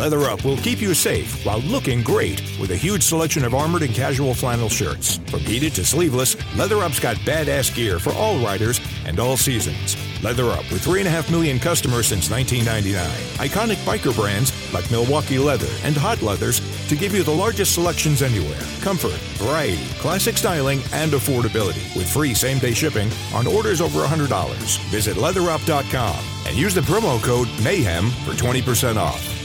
Leather 0.00 0.30
Up 0.30 0.46
will 0.46 0.56
keep 0.56 0.80
you 0.80 0.94
safe 0.94 1.44
while 1.44 1.60
looking 1.60 2.02
great 2.02 2.40
with 2.58 2.70
a 2.70 2.74
huge 2.74 3.02
selection 3.02 3.44
of 3.44 3.54
armored 3.54 3.82
and 3.82 3.94
casual 3.94 4.32
flannel 4.32 4.70
shirts. 4.70 5.18
From 5.30 5.40
heated 5.40 5.74
to 5.74 5.84
sleeveless, 5.84 6.36
Leather 6.56 6.78
Up's 6.78 6.98
got 6.98 7.16
badass 7.16 7.74
gear 7.74 7.98
for 7.98 8.14
all 8.14 8.38
riders 8.38 8.80
and 9.04 9.20
all 9.20 9.36
seasons. 9.36 9.98
Leather 10.24 10.52
Up 10.52 10.64
with 10.72 10.82
3.5 10.82 11.30
million 11.30 11.58
customers 11.58 12.06
since 12.06 12.30
1999. 12.30 13.46
Iconic 13.46 13.76
biker 13.84 14.16
brands 14.16 14.54
like 14.72 14.90
Milwaukee 14.90 15.38
Leather 15.38 15.68
and 15.84 15.94
Hot 15.98 16.22
Leathers 16.22 16.62
to 16.88 16.96
give 16.96 17.14
you 17.14 17.22
the 17.22 17.30
largest 17.30 17.74
selections 17.74 18.22
anywhere. 18.22 18.62
Comfort, 18.80 19.20
variety, 19.36 19.84
classic 19.98 20.38
styling, 20.38 20.80
and 20.94 21.12
affordability 21.12 21.94
with 21.94 22.10
free 22.10 22.32
same 22.32 22.58
day 22.58 22.72
shipping 22.72 23.10
on 23.34 23.46
orders 23.46 23.82
over 23.82 23.98
$100. 23.98 24.78
Visit 24.88 25.18
leatherup.com 25.18 26.24
and 26.46 26.56
use 26.56 26.74
the 26.74 26.80
promo 26.80 27.22
code 27.22 27.48
MAYHEM 27.62 28.08
for 28.24 28.32
20% 28.32 28.96
off. 28.96 29.39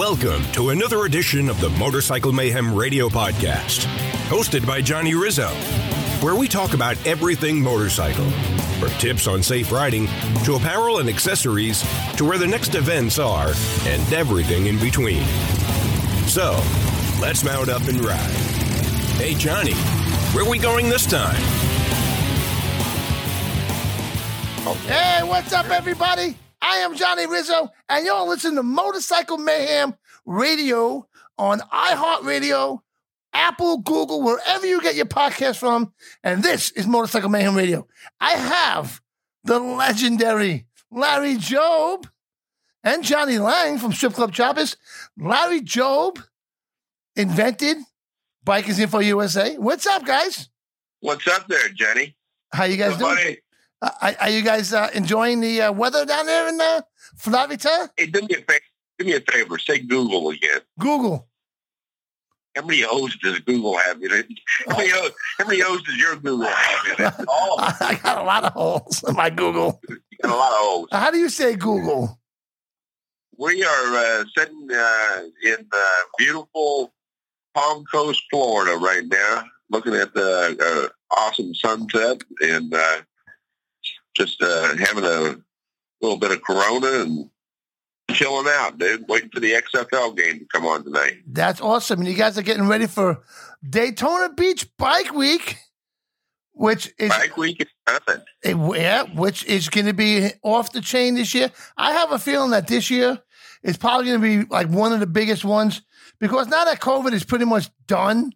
Welcome 0.00 0.50
to 0.52 0.70
another 0.70 1.04
edition 1.04 1.50
of 1.50 1.60
the 1.60 1.68
Motorcycle 1.68 2.32
Mayhem 2.32 2.74
Radio 2.74 3.10
Podcast, 3.10 3.80
hosted 4.30 4.66
by 4.66 4.80
Johnny 4.80 5.14
Rizzo, 5.14 5.48
where 6.22 6.34
we 6.34 6.48
talk 6.48 6.72
about 6.72 6.96
everything 7.06 7.60
motorcycle, 7.60 8.24
from 8.80 8.88
tips 8.92 9.26
on 9.26 9.42
safe 9.42 9.70
riding 9.70 10.06
to 10.44 10.54
apparel 10.54 11.00
and 11.00 11.08
accessories 11.10 11.82
to 12.16 12.24
where 12.24 12.38
the 12.38 12.46
next 12.46 12.76
events 12.76 13.18
are 13.18 13.52
and 13.82 14.10
everything 14.10 14.68
in 14.68 14.78
between. 14.78 15.22
So, 16.26 16.52
let's 17.20 17.44
mount 17.44 17.68
up 17.68 17.86
and 17.86 18.02
ride. 18.02 18.30
Hey, 19.18 19.34
Johnny, 19.34 19.74
where 20.32 20.46
are 20.46 20.50
we 20.50 20.58
going 20.58 20.88
this 20.88 21.04
time? 21.04 21.36
Hey, 24.86 25.22
what's 25.24 25.52
up, 25.52 25.68
everybody? 25.68 26.39
I 26.62 26.76
am 26.78 26.94
Johnny 26.94 27.26
Rizzo, 27.26 27.70
and 27.88 28.04
you're 28.04 28.26
listening 28.26 28.56
to 28.56 28.62
Motorcycle 28.62 29.38
Mayhem 29.38 29.94
Radio 30.26 31.08
on 31.38 31.60
iHeartRadio, 31.60 32.80
Apple, 33.32 33.78
Google, 33.78 34.22
wherever 34.22 34.66
you 34.66 34.82
get 34.82 34.94
your 34.94 35.06
podcast 35.06 35.56
from. 35.58 35.92
And 36.22 36.42
this 36.42 36.70
is 36.72 36.86
Motorcycle 36.86 37.30
Mayhem 37.30 37.56
Radio. 37.56 37.86
I 38.20 38.32
have 38.32 39.00
the 39.44 39.58
legendary 39.58 40.66
Larry 40.90 41.36
Jobe 41.36 42.06
and 42.84 43.04
Johnny 43.04 43.38
Lange 43.38 43.78
from 43.78 43.92
Strip 43.92 44.12
Club 44.12 44.32
Choppers. 44.32 44.76
Larry 45.16 45.60
Jobe 45.62 46.22
invented 47.16 47.78
Bikers 48.44 48.78
Info 48.78 48.98
USA. 48.98 49.56
What's 49.56 49.86
up, 49.86 50.04
guys? 50.04 50.48
What's 51.00 51.26
up 51.26 51.46
there, 51.48 51.68
Jenny? 51.70 52.16
How 52.52 52.64
you 52.64 52.76
guys 52.76 52.98
doing? 52.98 53.14
Buddy, 53.14 53.38
Uh, 53.82 54.14
are- 54.20 54.30
you 54.30 54.42
guys 54.42 54.72
uh, 54.72 54.90
enjoying 54.94 55.40
the 55.40 55.62
uh, 55.62 55.72
weather 55.72 56.04
down 56.04 56.26
there 56.26 56.48
in 56.48 56.60
uh, 56.60 56.82
Florida? 57.16 57.90
hey, 57.96 58.06
do 58.06 58.20
me 58.20 58.34
a 58.34 58.42
favor. 58.42 58.60
Do 58.98 59.04
me 59.06 59.14
a 59.14 59.20
favor. 59.20 59.58
Say 59.58 59.78
Google 59.78 60.30
again. 60.30 60.60
Google. 60.78 61.26
How 62.56 62.66
many 62.66 62.84
O's 62.84 63.16
does 63.18 63.38
Google 63.40 63.78
have 63.78 64.02
in 64.02 64.10
it? 64.10 64.26
How 64.68 64.76
many 64.76 64.90
O's, 64.92 65.12
how 65.38 65.46
many 65.46 65.62
O's 65.62 65.82
does 65.84 65.96
your 65.96 66.16
Google 66.16 66.46
have 66.48 66.98
in 66.98 67.06
it? 67.06 67.14
I 67.28 67.98
got 68.02 68.18
a 68.18 68.24
lot 68.24 68.44
of 68.44 68.52
holes 68.52 69.04
in 69.06 69.14
my 69.14 69.30
Google. 69.30 69.80
You 69.88 69.98
got 70.22 70.32
a 70.32 70.36
lot 70.36 70.52
of 70.52 70.58
O's. 70.60 70.88
How 70.92 71.10
do 71.10 71.18
you 71.18 71.28
say 71.28 71.54
Google? 71.54 72.18
We 73.38 73.64
are 73.64 73.96
uh, 73.96 74.24
sitting 74.36 74.68
uh, 74.70 75.22
in 75.44 75.66
beautiful 76.18 76.92
Palm 77.54 77.84
Coast, 77.90 78.22
Florida 78.30 78.76
right 78.76 79.06
now, 79.06 79.44
looking 79.70 79.94
at 79.94 80.12
the 80.12 80.90
uh, 80.92 81.14
awesome 81.16 81.54
sunset 81.54 82.20
and 82.42 82.74
uh, 82.74 82.98
just 84.14 84.42
uh, 84.42 84.76
having 84.76 85.04
a 85.04 85.36
little 86.00 86.18
bit 86.18 86.32
of 86.32 86.42
Corona 86.42 87.02
and 87.02 87.30
chilling 88.12 88.46
out, 88.48 88.78
dude. 88.78 89.08
Waiting 89.08 89.30
for 89.30 89.40
the 89.40 89.52
XFL 89.52 90.16
game 90.16 90.40
to 90.40 90.46
come 90.52 90.66
on 90.66 90.84
tonight. 90.84 91.18
That's 91.26 91.60
awesome. 91.60 92.00
And 92.00 92.08
you 92.08 92.14
guys 92.14 92.38
are 92.38 92.42
getting 92.42 92.66
ready 92.66 92.86
for 92.86 93.22
Daytona 93.68 94.32
Beach 94.32 94.66
Bike 94.76 95.12
Week, 95.12 95.56
which 96.52 96.92
is 96.98 97.10
Bike 97.10 97.36
week 97.36 97.60
is 97.60 97.68
nothing. 97.88 98.74
yeah, 98.76 99.04
which 99.14 99.44
is 99.44 99.68
going 99.68 99.86
to 99.86 99.94
be 99.94 100.30
off 100.42 100.72
the 100.72 100.80
chain 100.80 101.14
this 101.14 101.34
year. 101.34 101.50
I 101.76 101.92
have 101.92 102.12
a 102.12 102.18
feeling 102.18 102.50
that 102.50 102.66
this 102.66 102.90
year 102.90 103.18
is 103.62 103.76
probably 103.76 104.06
going 104.06 104.20
to 104.20 104.44
be 104.44 104.50
like 104.50 104.68
one 104.68 104.92
of 104.92 105.00
the 105.00 105.06
biggest 105.06 105.44
ones 105.44 105.82
because 106.18 106.48
now 106.48 106.64
that 106.64 106.80
COVID 106.80 107.12
is 107.12 107.24
pretty 107.24 107.44
much 107.44 107.68
done, 107.86 108.32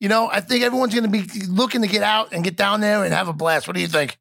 you 0.00 0.08
know, 0.08 0.28
I 0.30 0.40
think 0.40 0.62
everyone's 0.64 0.94
going 0.94 1.10
to 1.10 1.10
be 1.10 1.26
looking 1.48 1.82
to 1.82 1.88
get 1.88 2.02
out 2.02 2.32
and 2.32 2.44
get 2.44 2.56
down 2.56 2.80
there 2.80 3.04
and 3.04 3.12
have 3.12 3.28
a 3.28 3.32
blast. 3.32 3.66
What 3.66 3.74
do 3.74 3.82
you 3.82 3.88
think? 3.88 4.18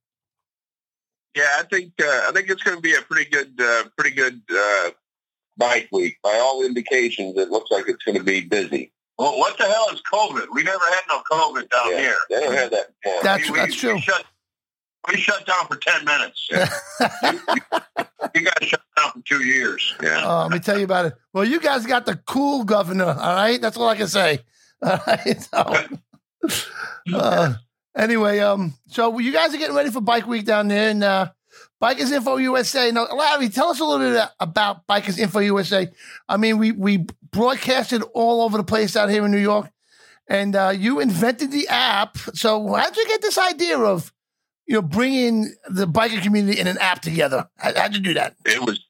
Yeah, 1.37 1.43
I 1.59 1.63
think 1.71 1.93
uh, 2.01 2.05
I 2.27 2.31
think 2.33 2.49
it's 2.49 2.63
going 2.63 2.77
to 2.77 2.81
be 2.81 2.95
a 2.95 3.01
pretty 3.03 3.29
good, 3.29 3.53
uh, 3.61 3.83
pretty 3.95 4.15
good 4.15 4.41
uh, 4.51 4.89
bike 5.55 5.87
week. 5.91 6.17
By 6.23 6.33
all 6.41 6.65
indications, 6.65 7.37
it 7.37 7.49
looks 7.51 7.69
like 7.69 7.85
it's 7.87 8.03
going 8.03 8.17
to 8.17 8.23
be 8.23 8.41
busy. 8.41 8.91
Well, 9.19 9.37
what 9.37 9.55
the 9.59 9.65
hell 9.65 9.87
is 9.93 10.01
COVID? 10.11 10.47
We 10.51 10.63
never 10.63 10.83
had 10.89 11.01
no 11.09 11.21
COVID 11.31 11.69
down 11.69 11.91
Yeah, 11.91 11.99
here. 11.99 12.15
They 12.31 12.39
don't 12.39 12.55
have 12.55 12.71
that 12.71 12.87
before. 13.03 13.19
That's 13.23 13.49
we, 13.51 13.57
that's 13.57 13.71
we 13.83 13.89
true. 13.89 13.99
shut, 13.99 14.25
we 15.11 15.17
shut 15.17 15.45
down 15.45 15.67
for 15.67 15.75
10 15.75 16.05
minutes. 16.05 16.47
you 18.35 18.41
guys 18.41 18.67
shut 18.67 18.81
down 18.97 19.11
for 19.11 19.21
two 19.27 19.43
years. 19.43 19.93
yeah. 20.01 20.21
Oh, 20.23 20.43
let 20.43 20.51
me 20.51 20.59
tell 20.59 20.77
you 20.77 20.85
about 20.85 21.05
it. 21.05 21.13
Well, 21.33 21.45
you 21.45 21.59
guys 21.59 21.85
got 21.85 22.07
the 22.07 22.15
cool 22.25 22.63
governor. 22.63 23.05
All 23.05 23.35
right, 23.35 23.61
that's 23.61 23.77
all 23.77 23.87
I 23.89 23.95
can 23.95 24.07
say. 24.07 24.39
All 24.83 24.99
right. 25.07 25.41
So, 25.41 26.57
uh, 27.15 27.53
anyway, 27.97 28.39
um, 28.39 28.73
so 28.87 29.17
you 29.19 29.33
guys 29.33 29.53
are 29.53 29.57
getting 29.57 29.75
ready 29.75 29.91
for 29.91 30.01
Bike 30.01 30.27
Week 30.27 30.45
down 30.45 30.67
there, 30.67 30.89
and 30.89 31.03
uh, 31.03 31.31
Bikers 31.81 32.11
Info 32.11 32.37
USA. 32.37 32.91
Now, 32.91 33.07
Larry, 33.13 33.49
tell 33.49 33.69
us 33.69 33.79
a 33.79 33.85
little 33.85 34.09
bit 34.09 34.29
about 34.39 34.87
Bikers 34.87 35.19
Info 35.19 35.39
USA. 35.39 35.89
I 36.29 36.37
mean, 36.37 36.57
we 36.57 36.71
we 36.71 37.05
broadcasted 37.31 38.03
all 38.13 38.41
over 38.41 38.57
the 38.57 38.63
place 38.63 38.95
out 38.95 39.09
here 39.09 39.25
in 39.25 39.31
New 39.31 39.37
York, 39.37 39.69
and 40.27 40.55
uh, 40.55 40.73
you 40.75 40.99
invented 40.99 41.51
the 41.51 41.67
app. 41.67 42.17
So, 42.33 42.73
how'd 42.73 42.95
you 42.95 43.07
get 43.07 43.21
this 43.21 43.37
idea 43.37 43.77
of 43.77 44.13
you 44.65 44.75
know 44.75 44.81
bringing 44.81 45.53
the 45.69 45.87
biker 45.87 46.21
community 46.21 46.59
in 46.59 46.67
an 46.67 46.77
app 46.79 47.01
together? 47.01 47.49
How, 47.57 47.73
how'd 47.75 47.93
you 47.93 48.01
do 48.01 48.13
that? 48.15 48.35
It 48.45 48.61
was 48.61 48.83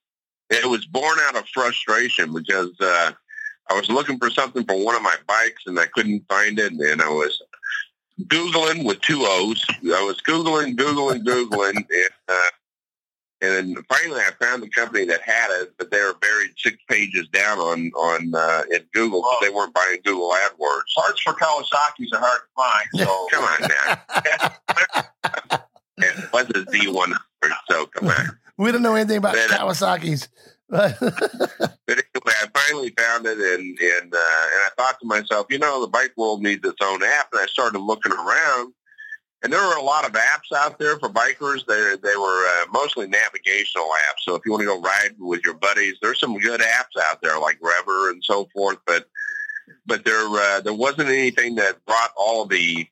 it 0.49 0.65
was 0.69 0.85
born 0.85 1.17
out 1.23 1.35
of 1.35 1.47
frustration 1.49 2.33
because 2.33 2.71
uh, 2.79 3.11
I 3.69 3.73
was 3.73 3.89
looking 3.89 4.17
for 4.17 4.29
something 4.29 4.63
for 4.63 4.81
one 4.81 4.95
of 4.95 5.01
my 5.01 5.15
bikes 5.27 5.63
and 5.65 5.77
I 5.77 5.87
couldn't 5.87 6.23
find 6.29 6.57
it, 6.57 6.71
and 6.71 7.01
I 7.01 7.09
was 7.09 7.41
googling 8.23 8.83
with 8.85 8.99
two 9.01 9.21
O's. 9.21 9.63
I 9.69 10.03
was 10.03 10.21
googling, 10.21 10.75
googling, 10.75 11.23
googling, 11.23 11.75
and 11.75 12.09
uh, 12.27 12.47
and 13.39 13.75
then 13.75 13.83
finally 13.87 14.19
I 14.21 14.31
found 14.43 14.63
the 14.63 14.69
company 14.69 15.05
that 15.05 15.21
had 15.21 15.51
it, 15.61 15.73
but 15.77 15.91
they 15.91 15.99
were 16.01 16.15
buried 16.15 16.51
six 16.57 16.77
pages 16.89 17.27
down 17.29 17.59
on 17.59 17.91
on 17.91 18.33
uh, 18.33 18.63
in 18.71 18.83
Google 18.93 19.21
because 19.21 19.39
they 19.41 19.49
weren't 19.53 19.73
buying 19.73 19.99
Google 20.03 20.31
AdWords. 20.31 20.93
Parts 20.95 21.21
for 21.21 21.33
Kawasaki's 21.33 22.11
are 22.13 22.19
hard 22.19 22.41
to 22.41 22.47
find. 22.55 23.07
So 23.07 23.27
Come 23.31 23.43
on 23.43 23.61
now. 23.61 25.37
it 25.99 26.33
was 26.33 26.45
a 26.49 26.65
Z100, 26.65 27.15
so 27.69 27.85
come 27.87 28.09
on. 28.09 28.37
We 28.57 28.71
don't 28.71 28.81
know 28.81 28.95
anything 28.95 29.17
about 29.17 29.35
But, 29.35 29.51
uh, 29.51 29.65
Kawasaki's. 29.65 30.29
But 30.69 30.97
anyway, 31.01 31.11
I 31.61 31.76
finally 32.77 32.93
found 32.97 33.25
it, 33.25 33.37
and 33.37 33.79
and 33.79 34.13
uh, 34.13 34.45
and 34.53 34.61
I 34.61 34.69
thought 34.77 34.99
to 34.99 35.07
myself, 35.07 35.47
you 35.49 35.59
know, 35.59 35.81
the 35.81 35.87
bike 35.87 36.13
world 36.17 36.41
needs 36.41 36.67
its 36.67 36.81
own 36.81 37.03
app. 37.03 37.29
And 37.31 37.41
I 37.41 37.45
started 37.47 37.79
looking 37.79 38.11
around, 38.11 38.73
and 39.43 39.51
there 39.51 39.61
were 39.61 39.77
a 39.77 39.83
lot 39.83 40.05
of 40.05 40.13
apps 40.13 40.55
out 40.55 40.79
there 40.79 40.97
for 40.99 41.09
bikers. 41.09 41.65
They 41.65 41.95
they 42.01 42.15
were 42.15 42.45
uh, 42.47 42.65
mostly 42.71 43.07
navigational 43.07 43.85
apps. 43.85 44.23
So 44.23 44.35
if 44.35 44.41
you 44.45 44.51
want 44.51 44.61
to 44.61 44.67
go 44.67 44.81
ride 44.81 45.15
with 45.19 45.41
your 45.43 45.55
buddies, 45.55 45.95
there's 46.01 46.19
some 46.19 46.37
good 46.37 46.61
apps 46.61 47.01
out 47.01 47.21
there 47.21 47.39
like 47.39 47.57
Rever 47.61 48.11
and 48.11 48.23
so 48.23 48.47
forth. 48.53 48.77
But 48.85 49.07
but 49.85 50.05
there 50.05 50.27
uh, 50.27 50.61
there 50.61 50.73
wasn't 50.73 51.09
anything 51.09 51.55
that 51.55 51.83
brought 51.85 52.11
all 52.17 52.45
the 52.45 52.87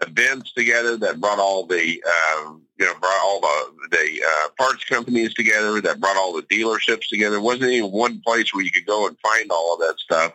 events 0.00 0.52
together, 0.52 0.96
that 0.98 1.20
brought 1.20 1.38
all 1.38 1.66
the 1.66 2.02
um, 2.04 2.62
you 2.78 2.86
know 2.86 2.94
brought 3.00 3.20
all 3.22 3.40
the 3.40 3.88
the 3.90 4.24
uh, 4.26 4.48
parts 4.58 4.84
companies 4.84 5.34
together, 5.34 5.80
that 5.80 6.00
brought 6.00 6.16
all 6.16 6.34
the 6.34 6.42
dealerships 6.42 7.08
together. 7.08 7.32
There 7.32 7.40
wasn't 7.40 7.70
even 7.70 7.90
one 7.90 8.20
place 8.20 8.52
where 8.52 8.64
you 8.64 8.70
could 8.70 8.86
go 8.86 9.06
and 9.06 9.18
find 9.20 9.50
all 9.50 9.74
of 9.74 9.80
that 9.80 9.98
stuff. 9.98 10.32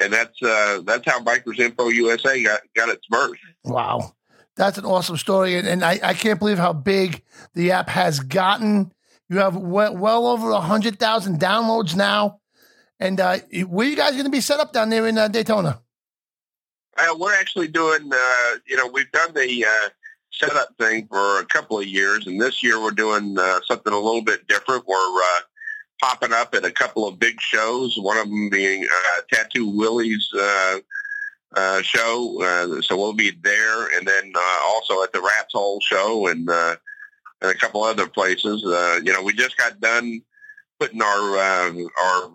And 0.00 0.12
that's 0.12 0.42
uh, 0.42 0.82
that's 0.84 1.04
how 1.06 1.20
Bikers 1.22 1.58
Info 1.58 1.88
USA 1.88 2.42
got 2.42 2.60
got 2.74 2.88
its 2.88 3.06
birth. 3.06 3.38
Wow. 3.64 4.14
That's 4.56 4.78
an 4.78 4.84
awesome 4.84 5.16
story. 5.16 5.56
And, 5.56 5.66
and 5.66 5.84
I, 5.84 5.98
I 6.02 6.14
can't 6.14 6.38
believe 6.38 6.58
how 6.58 6.72
big 6.72 7.22
the 7.54 7.72
app 7.72 7.88
has 7.88 8.20
gotten. 8.20 8.92
You 9.28 9.38
have 9.38 9.56
well, 9.56 9.96
well 9.96 10.26
over 10.26 10.50
100,000 10.50 11.40
downloads 11.40 11.96
now. 11.96 12.40
And 13.00 13.18
uh, 13.18 13.38
where 13.66 13.88
you 13.88 13.96
guys 13.96 14.12
going 14.12 14.24
to 14.24 14.30
be 14.30 14.40
set 14.40 14.60
up 14.60 14.72
down 14.72 14.90
there 14.90 15.06
in 15.06 15.16
uh, 15.16 15.28
Daytona? 15.28 15.81
Uh, 16.98 17.14
we're 17.18 17.34
actually 17.34 17.68
doing, 17.68 18.10
uh, 18.12 18.54
you 18.66 18.76
know, 18.76 18.86
we've 18.86 19.10
done 19.12 19.32
the 19.34 19.64
uh, 19.64 19.88
setup 20.30 20.76
thing 20.78 21.06
for 21.06 21.40
a 21.40 21.46
couple 21.46 21.78
of 21.78 21.86
years, 21.86 22.26
and 22.26 22.40
this 22.40 22.62
year 22.62 22.82
we're 22.82 22.90
doing 22.90 23.36
uh, 23.38 23.60
something 23.66 23.92
a 23.92 23.98
little 23.98 24.22
bit 24.22 24.46
different. 24.46 24.86
We're 24.86 24.96
uh, 24.96 25.40
popping 26.02 26.32
up 26.32 26.54
at 26.54 26.64
a 26.64 26.70
couple 26.70 27.06
of 27.06 27.18
big 27.18 27.40
shows, 27.40 27.96
one 27.96 28.18
of 28.18 28.28
them 28.28 28.50
being 28.50 28.84
uh, 28.84 29.20
Tattoo 29.32 29.68
Willie's 29.68 30.28
uh, 30.38 30.78
uh, 31.54 31.82
show. 31.82 32.42
Uh, 32.42 32.82
so 32.82 32.96
we'll 32.96 33.12
be 33.14 33.32
there, 33.42 33.96
and 33.96 34.06
then 34.06 34.32
uh, 34.34 34.60
also 34.66 35.02
at 35.02 35.12
the 35.12 35.20
Rats 35.20 35.52
Hole 35.52 35.80
show 35.80 36.26
and, 36.26 36.48
uh, 36.48 36.76
and 37.40 37.50
a 37.50 37.54
couple 37.54 37.82
other 37.84 38.06
places. 38.06 38.64
Uh, 38.64 39.00
you 39.02 39.12
know, 39.12 39.22
we 39.22 39.32
just 39.32 39.56
got 39.56 39.80
done 39.80 40.22
putting 40.78 41.02
our 41.02 41.36
uh, 41.38 41.72
our 42.04 42.30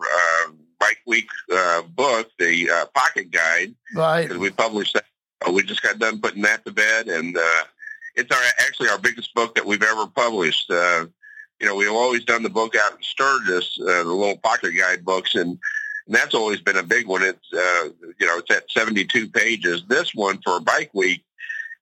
uh, 1.08 1.14
bike 1.16 1.28
week 1.28 1.28
uh, 1.52 1.82
book, 1.82 2.30
the 2.38 2.70
uh, 2.70 2.86
pocket 2.94 3.30
guide, 3.30 3.74
Right. 3.94 4.30
we 4.36 4.50
published 4.50 4.94
that. 4.94 5.04
Uh, 5.46 5.52
we 5.52 5.62
just 5.62 5.82
got 5.82 5.98
done 5.98 6.20
putting 6.20 6.42
that 6.42 6.64
to 6.64 6.72
bed, 6.72 7.08
and 7.08 7.36
uh, 7.36 7.64
it's 8.16 8.34
our 8.34 8.42
actually 8.66 8.88
our 8.88 8.98
biggest 8.98 9.32
book 9.34 9.54
that 9.54 9.64
we've 9.64 9.82
ever 9.82 10.06
published. 10.06 10.70
Uh, 10.70 11.06
you 11.60 11.66
know, 11.66 11.74
we've 11.74 11.90
always 11.90 12.24
done 12.24 12.42
the 12.42 12.50
book 12.50 12.74
out 12.76 12.92
in 12.92 13.02
Sturgis, 13.02 13.78
uh, 13.82 14.02
the 14.02 14.12
little 14.12 14.38
pocket 14.38 14.72
guide 14.72 15.04
books, 15.04 15.34
and, 15.34 15.58
and 16.06 16.14
that's 16.14 16.34
always 16.34 16.60
been 16.60 16.76
a 16.76 16.82
big 16.82 17.06
one. 17.06 17.22
It's 17.22 17.52
uh, 17.52 17.88
you 18.18 18.26
know, 18.26 18.38
it's 18.38 18.50
at 18.50 18.70
seventy-two 18.70 19.28
pages. 19.28 19.84
This 19.88 20.14
one 20.14 20.40
for 20.42 20.60
Bike 20.60 20.90
Week 20.94 21.22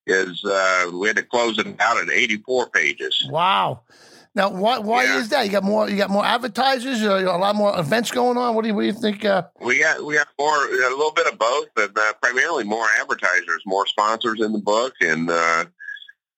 is 0.06 0.44
uh, 0.44 0.90
we 0.94 1.08
had 1.08 1.16
to 1.16 1.22
close 1.22 1.58
it 1.58 1.66
out 1.80 1.96
at 1.98 2.10
eighty-four 2.10 2.68
pages. 2.70 3.26
Wow. 3.30 3.80
Now, 4.36 4.50
why 4.50 4.78
why 4.78 5.04
Yeah. 5.04 5.18
is 5.18 5.30
that? 5.30 5.46
You 5.46 5.50
got 5.50 5.64
more 5.64 5.88
you 5.88 5.96
got 5.96 6.10
more 6.10 6.24
advertisers, 6.24 7.02
or 7.02 7.16
a 7.16 7.38
lot 7.38 7.56
more 7.56 7.76
events 7.80 8.10
going 8.10 8.36
on. 8.36 8.54
What 8.54 8.62
do 8.62 8.68
you 8.68 8.74
what 8.74 8.82
do 8.82 8.86
you 8.88 8.92
think? 8.92 9.24
Uh, 9.24 9.44
We 9.62 9.78
got 9.78 10.04
we 10.04 10.14
got 10.14 10.28
more 10.38 10.66
a 10.66 10.90
little 10.90 11.10
bit 11.12 11.26
of 11.26 11.38
both, 11.38 11.68
but 11.74 11.96
uh, 11.96 12.12
primarily 12.20 12.62
more 12.62 12.86
advertisers, 13.00 13.62
more 13.64 13.86
sponsors 13.86 14.42
in 14.42 14.52
the 14.52 14.58
book, 14.58 14.92
and 15.00 15.30
uh, 15.30 15.64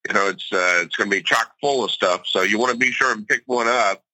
you 0.07 0.15
know 0.15 0.29
it's 0.29 0.51
uh, 0.53 0.83
it's 0.85 0.95
going 0.95 1.11
to 1.11 1.17
be 1.17 1.23
chock 1.23 1.53
full 1.61 1.83
of 1.85 1.91
stuff. 1.91 2.23
So 2.25 2.43
you 2.43 2.57
want 2.57 2.71
to 2.73 2.79
be 2.79 2.93
sure 2.93 3.11
and 3.13 3.27
pick 3.27 3.43
one 3.47 3.67
up. 3.67 4.05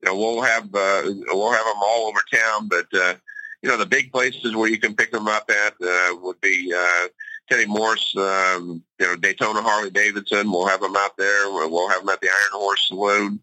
You 0.00 0.10
know 0.10 0.16
we'll 0.16 0.42
have 0.42 0.72
uh, 0.72 1.02
we'll 1.32 1.50
have 1.52 1.64
them 1.66 1.82
all 1.82 2.06
over 2.06 2.20
town, 2.32 2.68
but 2.68 2.86
uh, 2.94 3.14
you 3.62 3.68
know 3.68 3.76
the 3.76 3.84
big 3.86 4.12
places 4.12 4.54
where 4.54 4.70
you 4.70 4.78
can 4.78 4.94
pick 4.94 5.10
them 5.10 5.26
up 5.26 5.50
at 5.50 5.74
uh, 5.84 6.14
would 6.22 6.40
be 6.40 6.72
Teddy 7.48 7.66
Morse, 7.66 8.14
um, 8.16 8.82
you 8.98 9.06
know 9.06 9.16
Daytona 9.16 9.62
Harley 9.62 9.90
Davidson. 9.90 10.50
We'll 10.50 10.66
have 10.66 10.80
them 10.80 10.96
out 10.96 11.16
there. 11.16 11.50
We'll 11.50 11.70
we'll 11.70 11.88
have 11.88 12.00
them 12.00 12.08
at 12.08 12.20
the 12.20 12.28
Iron 12.28 12.50
Horse 12.52 12.88
Saloon. 12.88 13.40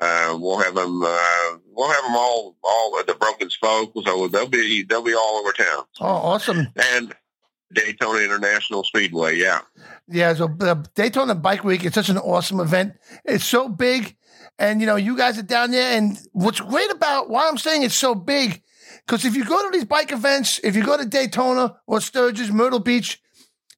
Uh, 0.00 0.36
we'll 0.38 0.58
have 0.58 0.74
them. 0.74 1.02
Uh, 1.02 1.56
we'll 1.72 1.90
have 1.90 2.02
them 2.02 2.16
all, 2.16 2.56
all 2.62 2.98
at 2.98 3.06
the 3.06 3.14
Broken 3.14 3.48
Spoke. 3.48 3.92
So 4.04 4.28
they'll 4.28 4.48
be 4.48 4.82
they'll 4.82 5.02
be 5.02 5.14
all 5.14 5.36
over 5.36 5.52
town 5.52 5.84
oh, 6.00 6.06
awesome. 6.06 6.66
and 6.76 7.14
Daytona 7.72 8.20
International 8.20 8.84
Speedway. 8.84 9.36
Yeah, 9.36 9.60
Yeah, 10.08 10.34
so 10.34 10.54
uh, 10.60 10.76
Daytona 10.94 11.34
Bike 11.34 11.64
Week 11.64 11.84
is 11.84 11.94
such 11.94 12.08
an 12.08 12.18
awesome 12.18 12.60
event. 12.60 12.94
It's 13.24 13.44
so 13.44 13.68
big, 13.68 14.16
and 14.58 14.80
you 14.80 14.86
know 14.86 14.96
you 14.96 15.16
guys 15.16 15.38
are 15.38 15.42
down 15.42 15.70
there. 15.70 15.96
And 15.96 16.18
what's 16.32 16.60
great 16.60 16.90
about 16.90 17.30
why 17.30 17.48
I'm 17.48 17.58
saying 17.58 17.82
it's 17.82 17.94
so 17.94 18.14
big, 18.14 18.62
because 19.06 19.24
if 19.24 19.34
you 19.34 19.44
go 19.44 19.62
to 19.62 19.70
these 19.70 19.86
bike 19.86 20.12
events, 20.12 20.60
if 20.62 20.76
you 20.76 20.84
go 20.84 20.96
to 20.96 21.06
Daytona 21.06 21.76
or 21.86 22.00
Sturgis, 22.00 22.50
Myrtle 22.50 22.80
Beach, 22.80 23.22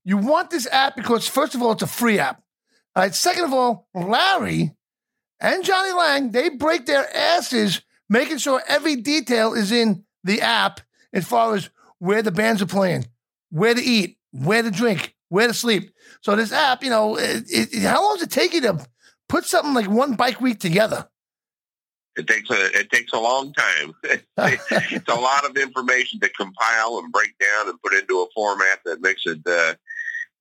you 0.09 0.17
want 0.17 0.49
this 0.49 0.67
app 0.73 0.97
because 0.97 1.29
first 1.29 1.55
of 1.55 1.61
all 1.61 1.73
it's 1.73 1.83
a 1.83 1.87
free 1.87 2.19
app. 2.19 2.43
All 2.97 3.03
right. 3.03 3.15
Second 3.15 3.45
of 3.45 3.53
all, 3.53 3.87
Larry 3.95 4.75
and 5.39 5.63
Johnny 5.63 5.93
Lange 5.93 6.31
they 6.31 6.49
break 6.49 6.87
their 6.87 7.15
asses 7.15 7.83
making 8.09 8.39
sure 8.39 8.63
every 8.67 8.97
detail 8.97 9.53
is 9.53 9.71
in 9.71 10.05
the 10.25 10.41
app 10.41 10.81
as 11.13 11.27
far 11.27 11.55
as 11.55 11.69
where 11.99 12.23
the 12.23 12.33
bands 12.33 12.63
are 12.63 12.67
playing, 12.67 13.05
where 13.51 13.75
to 13.75 13.83
eat, 13.83 14.17
where 14.31 14.63
to 14.63 14.71
drink, 14.71 15.15
where 15.29 15.47
to 15.47 15.53
sleep. 15.53 15.91
So 16.23 16.35
this 16.37 16.53
app, 16.53 16.83
you 16.83 16.89
know, 16.89 17.19
it, 17.19 17.45
it, 17.47 17.83
how 17.83 18.03
long 18.03 18.15
does 18.15 18.23
it 18.23 18.31
take 18.31 18.55
you 18.55 18.63
to 18.63 18.87
put 19.29 19.45
something 19.45 19.75
like 19.75 19.91
one 19.91 20.15
bike 20.15 20.41
week 20.41 20.59
together? 20.59 21.07
it 22.19 22.27
takes 22.27 22.51
a 22.51 22.79
it 22.79 22.91
takes 22.91 23.13
a 23.13 23.19
long 23.19 23.53
time. 23.53 23.95
it's 24.03 25.09
a 25.09 25.15
lot 25.15 25.49
of 25.49 25.57
information 25.57 26.19
to 26.21 26.29
compile 26.31 26.99
and 26.99 27.13
break 27.13 27.39
down 27.39 27.69
and 27.69 27.81
put 27.81 27.95
into 27.95 28.21
a 28.21 28.27
format 28.35 28.81
that 28.85 29.01
makes 29.01 29.23
it 29.25 29.39
uh, 29.47 29.75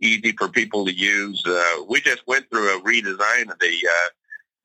easy 0.02 0.32
for 0.34 0.48
people 0.48 0.86
to 0.86 0.94
use. 0.94 1.44
Uh, 1.46 1.84
we 1.88 2.02
just 2.02 2.26
went 2.28 2.50
through 2.50 2.78
a 2.78 2.82
redesign 2.82 3.52
of 3.52 3.60
the 3.60 3.88
uh, 3.90 4.10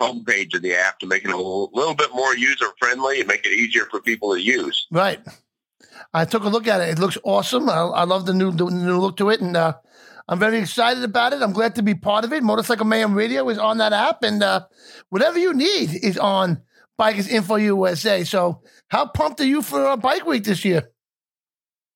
homepage 0.05 0.55
of 0.55 0.63
the 0.63 0.75
app 0.75 0.99
to 0.99 1.07
make 1.07 1.25
it 1.25 1.31
a 1.31 1.37
little, 1.37 1.95
bit 1.95 2.11
more 2.15 2.37
user 2.37 2.67
friendly 2.79 3.21
and 3.21 3.29
make 3.29 3.47
it 3.47 3.53
easier 3.53 3.85
for 3.87 4.01
people 4.01 4.35
to 4.35 4.41
use. 4.41 4.87
Right. 4.91 5.21
I 6.13 6.25
took 6.25 6.45
a 6.45 6.49
look 6.49 6.67
at 6.67 6.81
it. 6.81 6.91
It 6.91 6.99
looks 6.99 7.19
awesome. 7.23 7.69
I, 7.69 7.81
I 7.81 8.05
love 8.05 8.27
the 8.27 8.35
new 8.35 8.51
the 8.51 8.67
new 8.67 8.99
look 8.99 9.17
to 9.19 9.31
it, 9.31 9.41
and 9.41 9.57
uh, 9.57 9.75
I'm 10.29 10.39
very 10.39 10.59
excited 10.59 11.05
about 11.05 11.33
it. 11.33 11.43
I'm 11.43 11.53
glad 11.53 11.75
to 11.77 11.83
be 11.83 11.95
part 11.95 12.25
of 12.25 12.33
it. 12.33 12.43
Motorcycle 12.43 12.87
Mayhem 12.87 13.15
Radio 13.15 13.49
is 13.49 13.59
on 13.59 13.79
that 13.79 13.93
app, 13.93 14.23
and 14.23 14.43
uh, 14.43 14.67
whatever 15.11 15.39
you 15.39 15.53
need 15.53 15.91
is 16.03 16.19
on 16.19 16.63
Bikers 16.99 17.29
Info 17.29 17.57
USA. 17.57 18.25
So, 18.25 18.63
how 18.89 19.07
pumped 19.07 19.41
are 19.41 19.47
you 19.47 19.63
for 19.63 19.87
uh, 19.87 19.97
Bike 19.97 20.27
Week 20.27 20.45
this 20.45 20.65
year? 20.65 20.91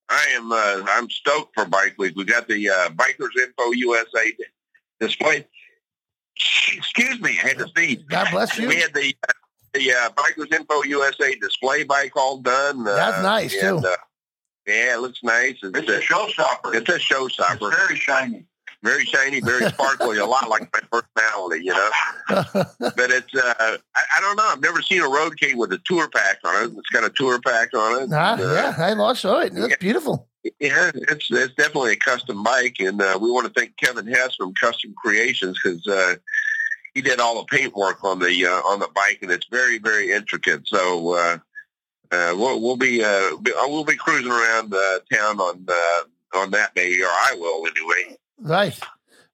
I 0.08 0.26
am 0.36 0.52
uh, 0.52 0.82
I'm 0.88 1.10
stoked 1.10 1.54
for 1.54 1.64
Bike 1.64 1.94
Week. 1.98 2.14
We 2.16 2.24
got 2.24 2.48
the 2.48 2.68
uh, 2.68 2.88
Bikers 2.90 3.36
Info 3.42 3.72
USA 3.72 4.32
display. 5.00 5.46
Excuse 6.36 7.20
me, 7.20 7.30
I 7.42 7.48
had 7.48 7.58
to 7.58 7.68
sneeze. 7.68 8.02
God 8.08 8.28
bless 8.30 8.58
you. 8.58 8.68
We 8.68 8.76
had 8.76 8.94
the 8.94 9.14
uh, 9.28 9.32
the 9.72 9.92
uh, 9.92 10.10
Bikers 10.10 10.52
Info 10.52 10.82
USA 10.84 11.34
display 11.36 11.84
bike 11.84 12.16
all 12.16 12.38
done. 12.38 12.86
Uh, 12.86 12.94
That's 12.94 13.22
nice, 13.22 13.62
and, 13.62 13.82
too. 13.82 13.88
Uh, 13.88 13.96
yeah, 14.66 14.94
it 14.94 15.00
looks 15.00 15.20
nice. 15.22 15.56
It's, 15.62 15.78
It's 15.78 15.88
a 15.88 16.00
showstopper. 16.00 16.74
It's 16.74 16.88
a 16.88 16.98
showstopper. 16.98 17.68
It's 17.68 17.76
very 17.76 17.96
shiny. 17.96 18.46
Very 18.86 19.04
shiny, 19.04 19.40
very 19.40 19.68
sparkly, 19.74 20.18
a 20.18 20.26
lot 20.26 20.48
like 20.48 20.68
my 20.72 20.80
personality, 20.90 21.64
you 21.64 21.72
know. 21.74 21.90
But 22.96 23.10
it's 23.10 23.34
uh, 23.34 23.54
I, 23.60 23.76
I 24.16 24.20
don't 24.20 24.36
know. 24.36 24.44
I've 24.48 24.60
never 24.62 24.80
seen 24.82 25.02
a 25.02 25.08
road 25.08 25.38
king 25.38 25.58
with 25.58 25.72
a 25.72 25.80
tour 25.84 26.08
pack 26.08 26.38
on 26.44 26.64
it. 26.64 26.70
It's 26.78 26.88
got 26.90 27.04
a 27.04 27.10
tour 27.10 27.40
pack 27.40 27.74
on 27.74 28.02
it. 28.02 28.10
Ah, 28.12 28.34
Uh, 28.34 28.52
yeah, 28.54 28.74
I 28.78 28.92
lost 28.94 29.22
saw 29.22 29.40
it. 29.40 29.52
It 29.56 29.70
yeah. 29.70 29.76
beautiful. 29.80 30.28
Yeah, 30.60 30.92
it's 30.94 31.26
it's 31.30 31.54
definitely 31.54 31.92
a 31.92 31.96
custom 31.96 32.42
bike, 32.44 32.76
and 32.78 33.02
uh, 33.02 33.18
we 33.20 33.30
want 33.30 33.46
to 33.46 33.52
thank 33.58 33.76
Kevin 33.76 34.06
Hess 34.06 34.36
from 34.36 34.54
Custom 34.54 34.94
Creations 35.02 35.58
because 35.62 35.84
uh, 35.88 36.14
he 36.94 37.02
did 37.02 37.18
all 37.18 37.36
the 37.42 37.44
paintwork 37.56 38.04
on 38.04 38.20
the 38.20 38.46
uh, 38.46 38.60
on 38.70 38.78
the 38.78 38.88
bike, 38.94 39.18
and 39.22 39.30
it's 39.32 39.46
very 39.50 39.78
very 39.78 40.12
intricate. 40.12 40.62
So 40.68 41.14
uh, 41.14 41.38
uh, 42.12 42.32
we'll, 42.38 42.60
we'll 42.62 42.76
be 42.76 43.02
uh, 43.02 43.36
be- 43.42 43.52
uh, 43.52 43.66
we'll 43.66 43.84
be 43.84 43.96
cruising 43.96 44.30
around 44.30 44.72
uh, 44.72 44.98
town 45.12 45.40
on 45.40 45.66
uh, 45.68 46.38
on 46.38 46.52
that 46.52 46.74
day, 46.76 46.92
or 47.02 47.08
I 47.08 47.34
will 47.40 47.66
anyway. 47.66 48.16
Right. 48.38 48.78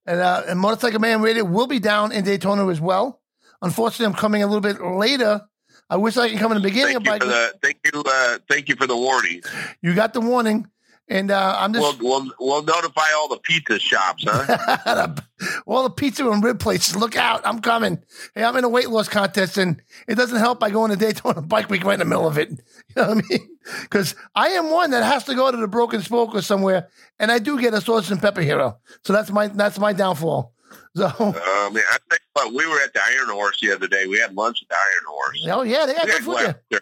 And, 0.07 0.21
uh, 0.21 0.43
and 0.49 0.59
Motorcycle 0.59 1.01
Mayhem 1.01 1.23
Radio 1.23 1.45
will 1.45 1.67
be 1.67 1.79
down 1.79 2.13
in 2.13 2.25
Daytona 2.25 2.69
as 2.69 2.81
well. 2.81 3.21
Unfortunately, 3.61 4.07
I'm 4.07 4.15
coming 4.15 4.43
a 4.43 4.47
little 4.47 4.61
bit 4.61 4.81
later. 4.81 5.43
I 5.89 5.97
wish 5.97 6.17
I 6.17 6.31
could 6.31 6.39
come 6.39 6.53
in 6.53 6.59
the 6.59 6.69
beginning 6.69 6.95
Thank 6.95 6.97
of 6.97 7.05
you 7.05 7.11
Bike 7.11 7.23
for 7.23 7.29
the 7.29 7.55
thank 7.63 7.79
you 7.85 8.03
uh, 8.05 8.39
thank 8.49 8.69
you 8.69 8.77
for 8.77 8.87
the 8.87 8.97
warning. 8.97 9.43
You 9.83 9.95
got 9.95 10.15
the 10.15 10.21
warning. 10.21 10.67
And 11.13 11.31
uh, 11.31 11.57
I'm 11.59 11.75
just 11.75 12.01
We'll, 12.01 12.23
we'll 12.23 12.33
we'll 12.41 12.63
notify 12.63 13.05
all 13.17 13.29
the 13.29 13.37
pizza 13.37 13.79
shops, 13.79 14.25
huh? 14.27 15.07
all 15.67 15.83
the 15.83 15.91
pizza 15.91 16.27
and 16.27 16.43
rib 16.43 16.59
places. 16.59 16.97
Look 16.97 17.17
out! 17.17 17.43
I'm 17.45 17.61
coming. 17.61 18.03
Hey, 18.35 18.43
I'm 18.43 18.57
in 18.57 18.65
a 18.65 18.69
weight 18.71 18.89
loss 18.89 19.11
contest, 19.11 19.59
and 19.59 19.83
it 20.09 20.15
doesn't 20.15 20.39
help 20.39 20.59
by 20.59 20.71
going 20.71 20.91
to 20.91 20.97
Daytona 20.97 21.43
Bike 21.43 21.69
Week 21.69 21.85
right 21.85 21.93
in 21.93 21.99
the 21.99 22.07
middle 22.07 22.27
of 22.27 22.39
it. 22.39 22.49
You 22.49 22.57
know 22.97 23.09
what 23.09 23.19
I 23.19 23.29
mean? 23.29 23.59
Because 23.83 24.15
I 24.35 24.49
am 24.53 24.71
one 24.71 24.93
that 24.93 25.05
has 25.05 25.25
to 25.25 25.35
go 25.35 25.51
to 25.51 25.57
the 25.59 25.69
Broken 25.69 26.01
Spoke 26.01 26.35
or 26.35 26.41
somewhere, 26.41 26.89
and 27.19 27.31
I 27.31 27.41
do 27.41 27.61
get 27.61 27.75
a 27.75 27.83
sauce 27.83 28.11
and 28.11 28.19
pepper 28.19 28.41
hero. 28.41 28.79
So 29.05 29.13
that's 29.13 29.31
my 29.31 29.49
that's 29.49 29.79
my 29.79 29.93
downfall. 29.93 30.55
So 30.97 31.05
um, 31.05 31.13
I 31.21 31.99
think 32.09 32.23
but 32.35 32.55
we 32.55 32.67
were 32.67 32.81
at 32.81 32.95
the 32.95 33.01
Iron 33.07 33.29
Horse 33.29 33.59
the 33.61 33.73
other 33.73 33.87
day. 33.87 34.07
We 34.07 34.19
had 34.19 34.35
lunch 34.35 34.63
at 34.63 34.69
the 34.71 34.77
Iron 34.77 35.05
Horse. 35.07 35.47
oh 35.51 35.63
yeah, 35.63 35.85
they 35.85 35.93
got 35.93 36.07
good 36.07 36.25
food 36.25 36.57
there. 36.71 36.81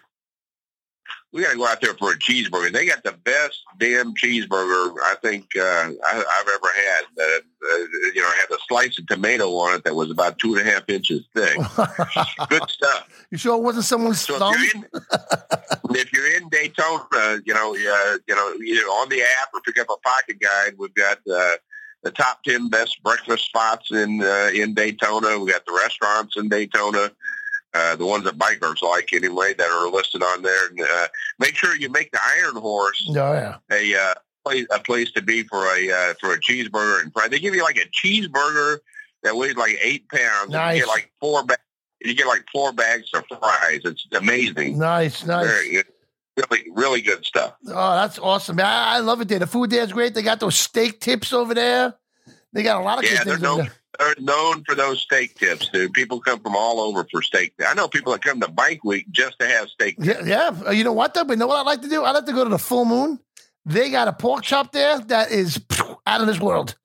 We 1.33 1.43
got 1.43 1.53
to 1.53 1.59
go 1.59 1.67
out 1.67 1.81
there 1.81 1.95
for 1.95 2.11
a 2.13 2.19
cheeseburger. 2.19 2.73
They 2.73 2.87
got 2.87 3.05
the 3.05 3.13
best 3.13 3.61
damn 3.79 4.15
cheeseburger 4.15 4.95
I 5.05 5.15
think 5.23 5.47
uh, 5.57 5.63
I, 5.63 6.25
I've 6.29 6.49
ever 6.49 6.71
had. 6.75 7.05
Uh, 7.19 7.41
uh, 7.63 7.77
you 8.15 8.21
know, 8.23 8.31
had 8.31 8.51
a 8.51 8.59
slice 8.69 8.99
of 8.99 9.07
tomato 9.07 9.51
on 9.57 9.75
it 9.75 9.85
that 9.85 9.95
was 9.95 10.11
about 10.11 10.39
two 10.39 10.57
and 10.57 10.67
a 10.67 10.73
half 10.73 10.89
inches 10.89 11.23
thick. 11.37 11.57
Good 12.49 12.69
stuff. 12.71 13.27
you 13.31 13.37
sure 13.39 13.57
it 13.59 13.63
wasn't 13.63 13.85
someone's 13.85 14.21
So 14.23 14.39
thumb? 14.39 14.55
if 14.57 14.75
you're 14.75 14.83
in, 14.83 15.97
if 15.97 16.13
you're 16.13 16.37
in 16.37 16.49
Daytona, 16.49 17.41
you 17.45 17.53
know, 17.55 17.73
uh, 17.75 18.17
you 18.27 18.35
know, 18.35 18.55
either 18.65 18.81
on 18.87 19.09
the 19.11 19.21
app 19.23 19.51
or 19.53 19.61
pick 19.61 19.79
up 19.79 19.89
a 19.91 19.97
pocket 20.09 20.41
guide. 20.41 20.75
We've 20.79 20.95
got 20.95 21.19
uh, 21.31 21.57
the 22.03 22.11
top 22.11 22.43
ten 22.45 22.69
best 22.71 23.03
breakfast 23.03 23.45
spots 23.45 23.93
in 23.93 24.23
uh, 24.23 24.51
in 24.55 24.73
Daytona. 24.75 25.39
We 25.39 25.53
got 25.53 25.67
the 25.67 25.79
restaurants 25.81 26.37
in 26.39 26.49
Daytona, 26.49 27.11
uh, 27.75 27.97
the 27.97 28.07
ones 28.07 28.25
that 28.25 28.37
bikers 28.39 28.83
like 28.83 29.13
anyway 29.13 29.55
that 29.55 29.69
are 29.71 29.89
listed 29.91 30.23
on 30.23 30.43
there. 30.43 30.69
And, 30.69 30.81
uh, 30.81 31.07
make 31.39 31.55
sure 31.57 31.77
you 31.77 31.89
make 31.91 32.11
the 32.13 32.21
Iron 32.39 32.57
Horse 32.57 33.05
Oh 33.09 33.13
yeah. 33.33 33.57
a 33.71 33.95
uh, 33.95 34.15
place 34.45 34.67
a 34.71 34.79
place 34.81 35.11
to 35.13 35.23
be 35.23 35.43
for 35.45 35.65
a 35.77 35.91
uh, 35.91 36.15
for 36.21 36.33
a 36.33 36.41
cheeseburger 36.41 37.03
and 37.03 37.13
fries. 37.13 37.31
They 37.31 37.39
give 37.39 37.55
you 37.55 37.63
like 37.63 37.77
a 37.79 37.89
cheeseburger 38.07 38.79
that 39.23 39.37
weighs 39.37 39.57
like 39.57 39.79
eight 39.83 40.09
pounds. 40.09 40.45
And 40.45 40.53
Nice. 40.53 40.79
you 40.79 40.85
get 40.85 40.89
like 40.89 41.13
four 41.21 41.45
bags. 41.45 41.61
You 42.03 42.15
get 42.15 42.27
like 42.27 42.45
four 42.51 42.73
bags 42.73 43.11
of 43.15 43.25
fries. 43.29 43.83
It's 43.85 44.07
amazing. 44.13 44.79
Nice, 44.79 45.25
nice. 45.27 45.47
Very 45.47 45.71
good. 45.73 45.87
Really, 46.37 46.65
really 46.73 47.01
good 47.03 47.27
stuff. 47.27 47.55
Oh, 47.69 47.95
that's 47.97 48.19
awesome. 48.19 48.59
I, 48.61 48.97
I 48.97 48.99
love 49.01 49.21
it 49.21 49.29
there. 49.29 49.39
The 49.41 49.47
food 49.47 49.69
there 49.69 49.83
is 49.83 49.93
great. 49.93 50.15
They 50.15 50.23
got 50.23 50.41
those 50.41 50.57
steak 50.57 51.01
tips 51.01 51.35
over 51.35 51.53
there. 51.53 51.95
They 52.53 52.63
got 52.63 52.81
a 52.81 52.85
lot 52.85 52.99
of 52.99 53.05
Yeah, 53.05 53.19
good 53.19 53.27
they're 53.27 53.39
known, 53.39 53.71
they're 53.99 54.15
known 54.19 54.65
for 54.65 54.75
those 54.75 55.01
steak 55.01 55.37
tips, 55.37 55.69
dude. 55.69 55.93
People 55.93 56.21
come 56.21 56.41
from 56.41 56.57
all 56.57 56.81
over 56.81 57.07
for 57.11 57.23
steak. 57.23 57.53
I 57.65 57.75
know 57.75 57.87
people 57.89 58.13
that 58.13 58.23
come 58.23 58.41
to 58.41 58.49
Bike 58.49 58.83
Week 58.85 59.07
just 59.11 59.39
to 59.39 59.47
have 59.47 59.69
steak 59.69 59.97
tips. 60.03 60.27
Yeah, 60.27 60.51
yeah. 60.53 60.67
Uh, 60.69 60.71
You 60.71 60.85
know 60.85 60.93
what 60.93 61.15
though? 61.15 61.25
But 61.25 61.35
you 61.35 61.39
know 61.39 61.47
what 61.47 61.59
I 61.59 61.63
like 61.63 61.83
to 61.83 61.89
do? 61.89 62.03
I 62.03 62.11
like 62.11 62.27
to 62.27 62.33
go 62.33 62.45
to 62.45 62.51
the 62.51 62.59
Full 62.59 62.85
Moon. 62.85 63.21
They 63.67 63.91
got 63.91 64.09
a 64.09 64.13
pork 64.13 64.43
chop 64.43 64.73
there 64.73 64.99
that 64.99 65.31
is 65.31 65.61
out 66.07 66.21
of 66.21 66.27
this 66.27 66.41
world. 66.41 66.77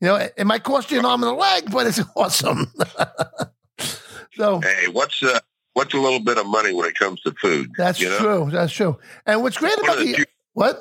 You 0.00 0.08
know, 0.08 0.16
it, 0.16 0.34
it 0.36 0.46
might 0.46 0.62
cost 0.64 0.90
you 0.90 0.98
an 0.98 1.04
arm 1.04 1.22
and 1.22 1.32
a 1.32 1.34
leg, 1.34 1.70
but 1.70 1.86
it's 1.86 2.00
awesome. 2.16 2.72
so 4.34 4.60
Hey, 4.60 4.88
what's 4.90 5.22
uh, 5.22 5.40
what's 5.74 5.94
a 5.94 5.98
little 5.98 6.20
bit 6.20 6.38
of 6.38 6.46
money 6.46 6.72
when 6.72 6.88
it 6.88 6.94
comes 6.94 7.20
to 7.22 7.32
food? 7.32 7.70
That's 7.76 8.00
you 8.00 8.08
know? 8.08 8.18
true. 8.18 8.48
That's 8.50 8.72
true. 8.72 8.98
And 9.26 9.42
what's 9.42 9.58
great 9.58 9.76
One 9.80 9.90
about 9.90 9.98
the 9.98 10.12
the 10.12 10.26
what? 10.54 10.80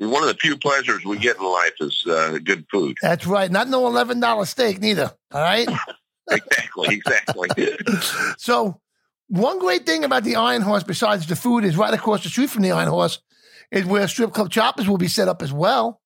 One 0.00 0.22
of 0.22 0.28
the 0.28 0.34
few 0.40 0.56
pleasures 0.56 1.04
we 1.04 1.18
get 1.18 1.36
in 1.38 1.42
life 1.44 1.72
is 1.80 2.04
uh, 2.06 2.38
good 2.44 2.64
food. 2.70 2.96
That's 3.02 3.26
right. 3.26 3.50
Not 3.50 3.68
no 3.68 3.86
eleven 3.86 4.20
dollar 4.20 4.44
steak 4.46 4.80
neither. 4.80 5.12
All 5.32 5.42
right. 5.42 5.68
Exactly, 6.30 6.94
exactly. 6.96 7.48
So, 8.36 8.82
one 9.28 9.58
great 9.58 9.86
thing 9.86 10.04
about 10.04 10.24
the 10.24 10.36
Iron 10.36 10.60
Horse, 10.60 10.82
besides 10.82 11.26
the 11.26 11.34
food, 11.36 11.64
is 11.64 11.74
right 11.74 11.94
across 11.94 12.22
the 12.22 12.28
street 12.28 12.50
from 12.50 12.60
the 12.62 12.72
Iron 12.72 12.88
Horse, 12.88 13.20
is 13.70 13.86
where 13.86 14.06
strip 14.08 14.34
club 14.34 14.50
choppers 14.50 14.86
will 14.86 14.98
be 14.98 15.08
set 15.08 15.28
up 15.28 15.40
as 15.40 15.54
well. 15.54 16.02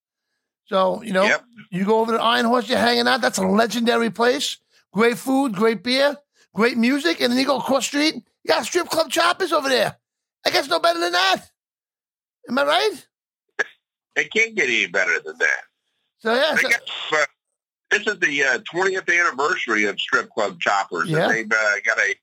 So, 0.66 1.02
you 1.02 1.12
know, 1.12 1.24
Yep. 1.24 1.44
you 1.72 1.84
go 1.84 1.98
over 1.98 2.12
to 2.16 2.22
Iron 2.22 2.46
Horse, 2.46 2.68
you're 2.68 2.78
hanging 2.78 3.08
out. 3.08 3.20
That's 3.20 3.38
a 3.38 3.42
legendary 3.46 4.10
place. 4.10 4.58
Great 4.92 5.18
food, 5.18 5.54
great 5.54 5.82
beer, 5.82 6.16
great 6.54 6.76
music, 6.78 7.20
and 7.20 7.32
then 7.32 7.38
you 7.40 7.44
go 7.44 7.58
across 7.58 7.82
the 7.84 7.88
street, 7.88 8.14
you 8.14 8.48
got 8.48 8.64
strip 8.64 8.88
club 8.90 9.10
choppers 9.10 9.52
over 9.52 9.68
there. 9.68 9.96
I 10.46 10.50
guess 10.50 10.68
no 10.68 10.78
better 10.78 11.00
than 11.00 11.12
that. 11.12 11.50
Am 12.48 12.58
I 12.60 12.64
right? 12.64 13.06
It 14.16 14.32
can't 14.32 14.54
get 14.54 14.66
any 14.68 14.86
better 14.86 15.18
than 15.24 15.36
that. 15.38 15.62
So 16.18 16.34
yeah, 16.34 16.56
so- 16.56 16.68
got, 16.68 16.80
uh, 17.12 17.24
this 17.90 18.06
is 18.06 18.18
the 18.20 18.42
uh, 18.42 18.58
20th 18.72 19.20
anniversary 19.20 19.84
of 19.84 20.00
Strip 20.00 20.30
Club 20.30 20.58
Choppers. 20.60 21.10
Yeah. 21.10 21.24
And 21.24 21.32
they've 21.32 21.52
uh, 21.52 21.74
got 21.84 21.98
a 21.98 22.14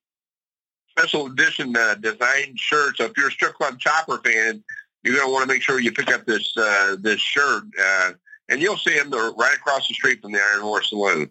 special 0.89 1.27
edition 1.27 1.75
uh, 1.77 1.95
design 1.95 2.55
shirt. 2.55 2.97
So 2.97 3.05
if 3.05 3.17
you're 3.17 3.27
a 3.27 3.31
Strip 3.31 3.53
Club 3.53 3.79
Chopper 3.79 4.19
fan, 4.23 4.63
you're 5.03 5.15
going 5.15 5.27
to 5.27 5.31
want 5.31 5.47
to 5.47 5.53
make 5.53 5.61
sure 5.61 5.79
you 5.79 5.91
pick 5.91 6.11
up 6.11 6.25
this 6.25 6.55
uh, 6.57 6.95
this 6.99 7.19
shirt. 7.19 7.63
Uh, 7.81 8.11
and 8.49 8.61
you'll 8.61 8.77
see 8.77 8.97
them 8.97 9.11
right 9.11 9.55
across 9.55 9.87
the 9.87 9.93
street 9.93 10.21
from 10.23 10.31
the 10.31 10.39
Iron 10.39 10.61
Horse 10.61 10.89
Saloon. 10.89 11.29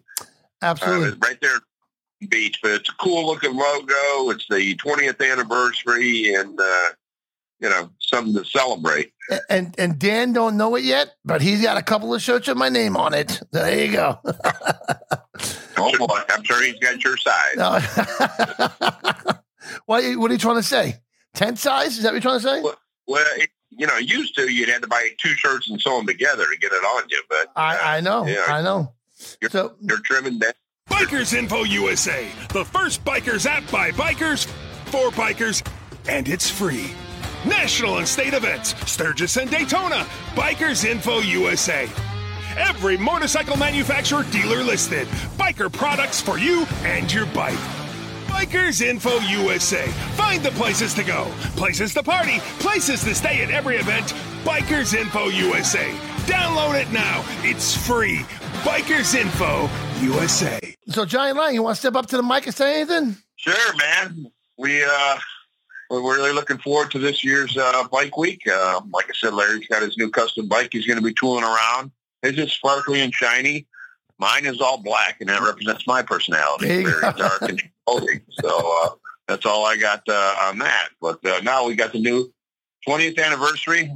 absolutely. 0.61 1.19
Right 1.21 1.37
there 1.41 1.59
beach. 2.27 2.59
But 2.61 2.71
it's 2.71 2.89
a 2.89 2.93
cool 2.95 3.25
looking 3.25 3.55
logo. 3.55 4.29
It's 4.31 4.47
the 4.49 4.75
20th 4.75 5.31
anniversary 5.31 6.33
and, 6.33 6.59
uh, 6.59 6.89
you 7.59 7.69
know, 7.69 7.89
something 7.99 8.33
to 8.35 8.45
celebrate. 8.45 9.11
and 9.49 9.75
and 9.77 9.99
Dan 9.99 10.33
don't 10.33 10.57
know 10.57 10.75
it 10.75 10.83
yet, 10.83 11.15
but 11.25 11.41
he's 11.41 11.61
got 11.61 11.77
a 11.77 11.81
couple 11.83 12.13
of 12.13 12.21
shirts 12.21 12.47
with 12.47 12.57
my 12.57 12.69
name 12.69 12.95
on 12.97 13.13
it. 13.13 13.41
There 13.51 13.85
you 13.85 13.91
go. 13.91 14.19
Oh, 15.81 15.97
boy. 15.97 16.19
I'm 16.29 16.43
sure 16.43 16.61
he's 16.61 16.77
got 16.79 17.01
your 17.01 17.15
size. 17.15 17.55
No. 17.55 17.79
what, 19.85 20.03
what 20.17 20.29
are 20.29 20.33
you 20.33 20.37
trying 20.37 20.57
to 20.57 20.63
say? 20.63 20.95
Tent 21.33 21.57
size? 21.57 21.97
Is 21.97 22.03
that 22.03 22.09
what 22.13 22.21
you're 22.23 22.39
trying 22.39 22.39
to 22.41 22.45
say? 22.45 22.61
Well, 23.07 23.23
it, 23.37 23.49
you 23.69 23.87
know, 23.87 23.95
used 23.95 24.35
to 24.35 24.51
you'd 24.51 24.67
have 24.67 24.81
to 24.81 24.87
buy 24.87 25.09
two 25.21 25.29
shirts 25.35 25.69
and 25.69 25.79
sew 25.79 25.95
them 25.97 26.05
together 26.07 26.43
to 26.51 26.57
get 26.59 26.73
it 26.73 26.83
on 26.83 27.03
you, 27.09 27.21
but 27.29 27.47
uh, 27.55 27.59
I, 27.61 27.97
I 27.97 28.01
know. 28.01 28.25
I 28.25 28.61
know. 28.61 28.93
You're- 29.41 29.51
So 29.51 29.75
they're 29.81 29.97
trimming 29.99 30.39
that. 30.39 30.55
Bikers 30.89 31.33
Info 31.33 31.63
USA, 31.63 32.27
the 32.51 32.65
first 32.65 33.05
bikers 33.05 33.45
app 33.45 33.69
by 33.71 33.91
bikers 33.91 34.47
for 34.87 35.11
bikers, 35.11 35.65
and 36.09 36.27
it's 36.27 36.49
free. 36.49 36.91
National 37.45 37.99
and 37.99 38.07
state 38.07 38.33
events, 38.33 38.75
Sturgis 38.89 39.37
and 39.37 39.49
Daytona, 39.49 40.05
Bikers 40.35 40.83
Info 40.83 41.19
USA. 41.19 41.89
Every 42.57 42.97
motorcycle 42.97 43.55
manufacturer 43.55 44.23
dealer 44.31 44.63
listed. 44.63 45.07
Biker 45.37 45.71
products 45.71 46.19
for 46.19 46.37
you 46.37 46.65
and 46.83 47.11
your 47.11 47.25
bike. 47.27 47.57
Bikers 48.27 48.81
Info 48.81 49.19
USA. 49.19 49.87
Find 50.15 50.43
the 50.43 50.51
places 50.51 50.93
to 50.95 51.03
go, 51.03 51.25
places 51.55 51.93
to 51.93 52.03
party, 52.03 52.39
places 52.59 53.03
to 53.05 53.15
stay 53.15 53.41
at 53.41 53.51
every 53.51 53.77
event. 53.77 54.13
Bikers 54.43 54.93
Info 54.93 55.27
USA. 55.29 55.91
Download 56.25 56.79
it 56.79 56.91
now. 56.91 57.23
It's 57.43 57.75
free. 57.75 58.19
Bikers 58.63 59.15
Info 59.15 59.69
USA. 60.01 60.59
so 60.89 61.05
Johnny 61.05 61.31
Lange, 61.31 61.53
you 61.53 61.63
want 61.63 61.75
to 61.75 61.79
step 61.79 61.95
up 61.95 62.07
to 62.07 62.17
the 62.17 62.23
mic 62.23 62.45
and 62.45 62.53
say 62.55 62.81
anything? 62.81 63.15
Sure, 63.37 63.75
man. 63.77 64.25
We 64.57 64.83
uh, 64.83 65.17
we're 65.89 66.15
really 66.15 66.31
looking 66.33 66.57
forward 66.59 66.91
to 66.91 66.99
this 66.99 67.23
year's 67.23 67.57
uh, 67.57 67.87
bike 67.91 68.15
week. 68.17 68.41
Uh, 68.47 68.81
like 68.93 69.09
I 69.09 69.13
said, 69.13 69.33
Larry's 69.33 69.67
got 69.67 69.81
his 69.81 69.97
new 69.97 70.09
custom 70.09 70.47
bike. 70.47 70.69
He's 70.71 70.85
going 70.85 70.99
to 70.99 71.03
be 71.03 71.13
tooling 71.13 71.43
around. 71.43 71.91
His 72.21 72.37
is 72.37 72.51
sparkly 72.51 73.01
and 73.01 73.13
shiny. 73.13 73.67
Mine 74.19 74.45
is 74.45 74.59
all 74.59 74.77
black, 74.77 75.17
and 75.19 75.29
that 75.29 75.41
represents 75.41 75.87
my 75.87 76.01
personality. 76.01 76.83
Very 76.83 77.01
dark 77.13 77.41
and 77.41 77.61
holy. 77.87 78.21
So 78.31 78.83
uh, 78.83 78.89
that's 79.27 79.45
all 79.45 79.65
I 79.65 79.77
got 79.77 80.03
uh, 80.07 80.35
on 80.41 80.59
that. 80.59 80.89
But 81.01 81.25
uh, 81.25 81.39
now 81.41 81.65
we 81.65 81.75
got 81.75 81.93
the 81.93 81.99
new 81.99 82.31
20th 82.87 83.23
anniversary 83.23 83.91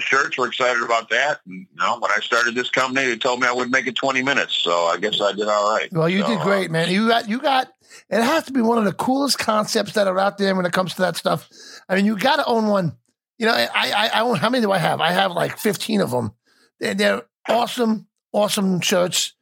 shirts. 0.00 0.36
We're 0.38 0.48
excited 0.48 0.82
about 0.82 1.08
that. 1.10 1.40
And, 1.46 1.60
you 1.70 1.76
know, 1.78 1.98
when 1.98 2.10
I 2.10 2.18
started 2.20 2.54
this 2.54 2.70
company, 2.70 3.06
they 3.06 3.16
told 3.16 3.40
me 3.40 3.46
I 3.46 3.52
would 3.52 3.70
make 3.70 3.86
it 3.86 3.94
20 3.96 4.22
minutes. 4.22 4.54
So 4.54 4.72
I 4.86 4.98
guess 4.98 5.20
I 5.20 5.32
did 5.32 5.48
all 5.48 5.76
right. 5.76 5.92
Well, 5.92 6.08
you 6.08 6.20
So, 6.22 6.28
did 6.28 6.38
uh, 6.38 6.44
great, 6.44 6.70
man. 6.70 6.90
You 6.90 7.08
got 7.08 7.28
you 7.28 7.40
got 7.40 7.68
it 8.10 8.22
has 8.22 8.44
to 8.44 8.52
be 8.52 8.60
one 8.60 8.78
of 8.78 8.84
the 8.84 8.92
coolest 8.92 9.38
concepts 9.38 9.92
that 9.92 10.06
are 10.06 10.18
out 10.18 10.38
there 10.38 10.54
when 10.54 10.66
it 10.66 10.72
comes 10.72 10.94
to 10.94 11.02
that 11.02 11.16
stuff. 11.16 11.48
I 11.88 11.94
mean, 11.96 12.04
you 12.04 12.18
got 12.18 12.36
to 12.36 12.44
own 12.46 12.66
one. 12.66 12.96
You 13.38 13.46
know, 13.46 13.52
I, 13.52 13.68
I 13.74 14.10
I 14.14 14.20
own 14.22 14.36
how 14.36 14.50
many 14.50 14.62
do 14.62 14.72
I 14.72 14.78
have? 14.78 15.00
I 15.00 15.12
have 15.12 15.32
like 15.32 15.58
15 15.58 16.00
of 16.00 16.10
them. 16.10 16.32
They're, 16.80 16.94
they're 16.94 17.22
awesome, 17.48 18.06
awesome 18.32 18.80
shirts. 18.80 19.32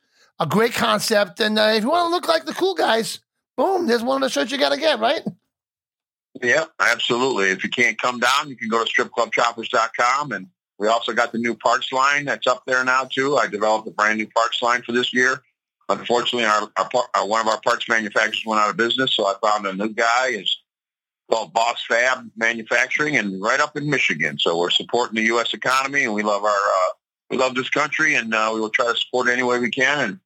A 0.40 0.46
great 0.46 0.72
concept. 0.72 1.40
And 1.40 1.58
uh, 1.58 1.72
if 1.74 1.84
you 1.84 1.90
want 1.90 2.08
to 2.08 2.10
look 2.10 2.26
like 2.26 2.44
the 2.44 2.52
cool 2.54 2.74
guys, 2.74 3.20
boom, 3.56 3.86
there's 3.86 4.02
one 4.02 4.22
of 4.22 4.26
the 4.26 4.32
shirts 4.32 4.50
you 4.50 4.58
got 4.58 4.70
to 4.72 4.78
get, 4.80 4.98
right? 4.98 5.22
Yeah, 6.42 6.64
absolutely. 6.80 7.50
If 7.50 7.62
you 7.62 7.70
can't 7.70 8.00
come 8.00 8.18
down, 8.18 8.48
you 8.48 8.56
can 8.56 8.68
go 8.68 8.84
to 8.84 8.90
stripclubchoppers.com. 8.90 10.32
And 10.32 10.48
we 10.78 10.88
also 10.88 11.12
got 11.12 11.32
the 11.32 11.38
new 11.38 11.54
parts 11.54 11.92
line 11.92 12.24
that's 12.24 12.46
up 12.46 12.64
there 12.66 12.84
now, 12.84 13.04
too. 13.04 13.36
I 13.36 13.46
developed 13.46 13.86
a 13.88 13.92
brand 13.92 14.18
new 14.18 14.28
parts 14.28 14.60
line 14.60 14.82
for 14.82 14.92
this 14.92 15.12
year. 15.12 15.42
Unfortunately, 15.88 16.46
our, 16.46 16.70
our, 16.76 16.88
our 17.14 17.26
one 17.26 17.42
of 17.42 17.48
our 17.48 17.60
parts 17.60 17.88
manufacturers 17.88 18.42
went 18.46 18.60
out 18.60 18.70
of 18.70 18.76
business, 18.76 19.14
so 19.14 19.26
I 19.26 19.34
found 19.42 19.66
a 19.66 19.74
new 19.74 19.90
guy. 19.90 20.28
It's 20.30 20.58
called 21.30 21.52
Boss 21.52 21.84
Fab 21.86 22.30
Manufacturing, 22.36 23.16
and 23.16 23.40
right 23.40 23.60
up 23.60 23.76
in 23.76 23.88
Michigan. 23.88 24.38
So 24.38 24.58
we're 24.58 24.70
supporting 24.70 25.16
the 25.16 25.24
U.S. 25.24 25.52
economy, 25.52 26.04
and 26.04 26.14
we 26.14 26.22
love 26.22 26.42
our 26.42 26.50
uh, 26.50 26.92
we 27.28 27.36
love 27.36 27.54
this 27.54 27.68
country, 27.68 28.14
and 28.14 28.34
uh, 28.34 28.50
we 28.54 28.60
will 28.60 28.70
try 28.70 28.86
to 28.86 28.96
support 28.96 29.28
it 29.28 29.32
any 29.32 29.42
way 29.42 29.58
we 29.58 29.70
can. 29.70 30.00
And 30.00 30.20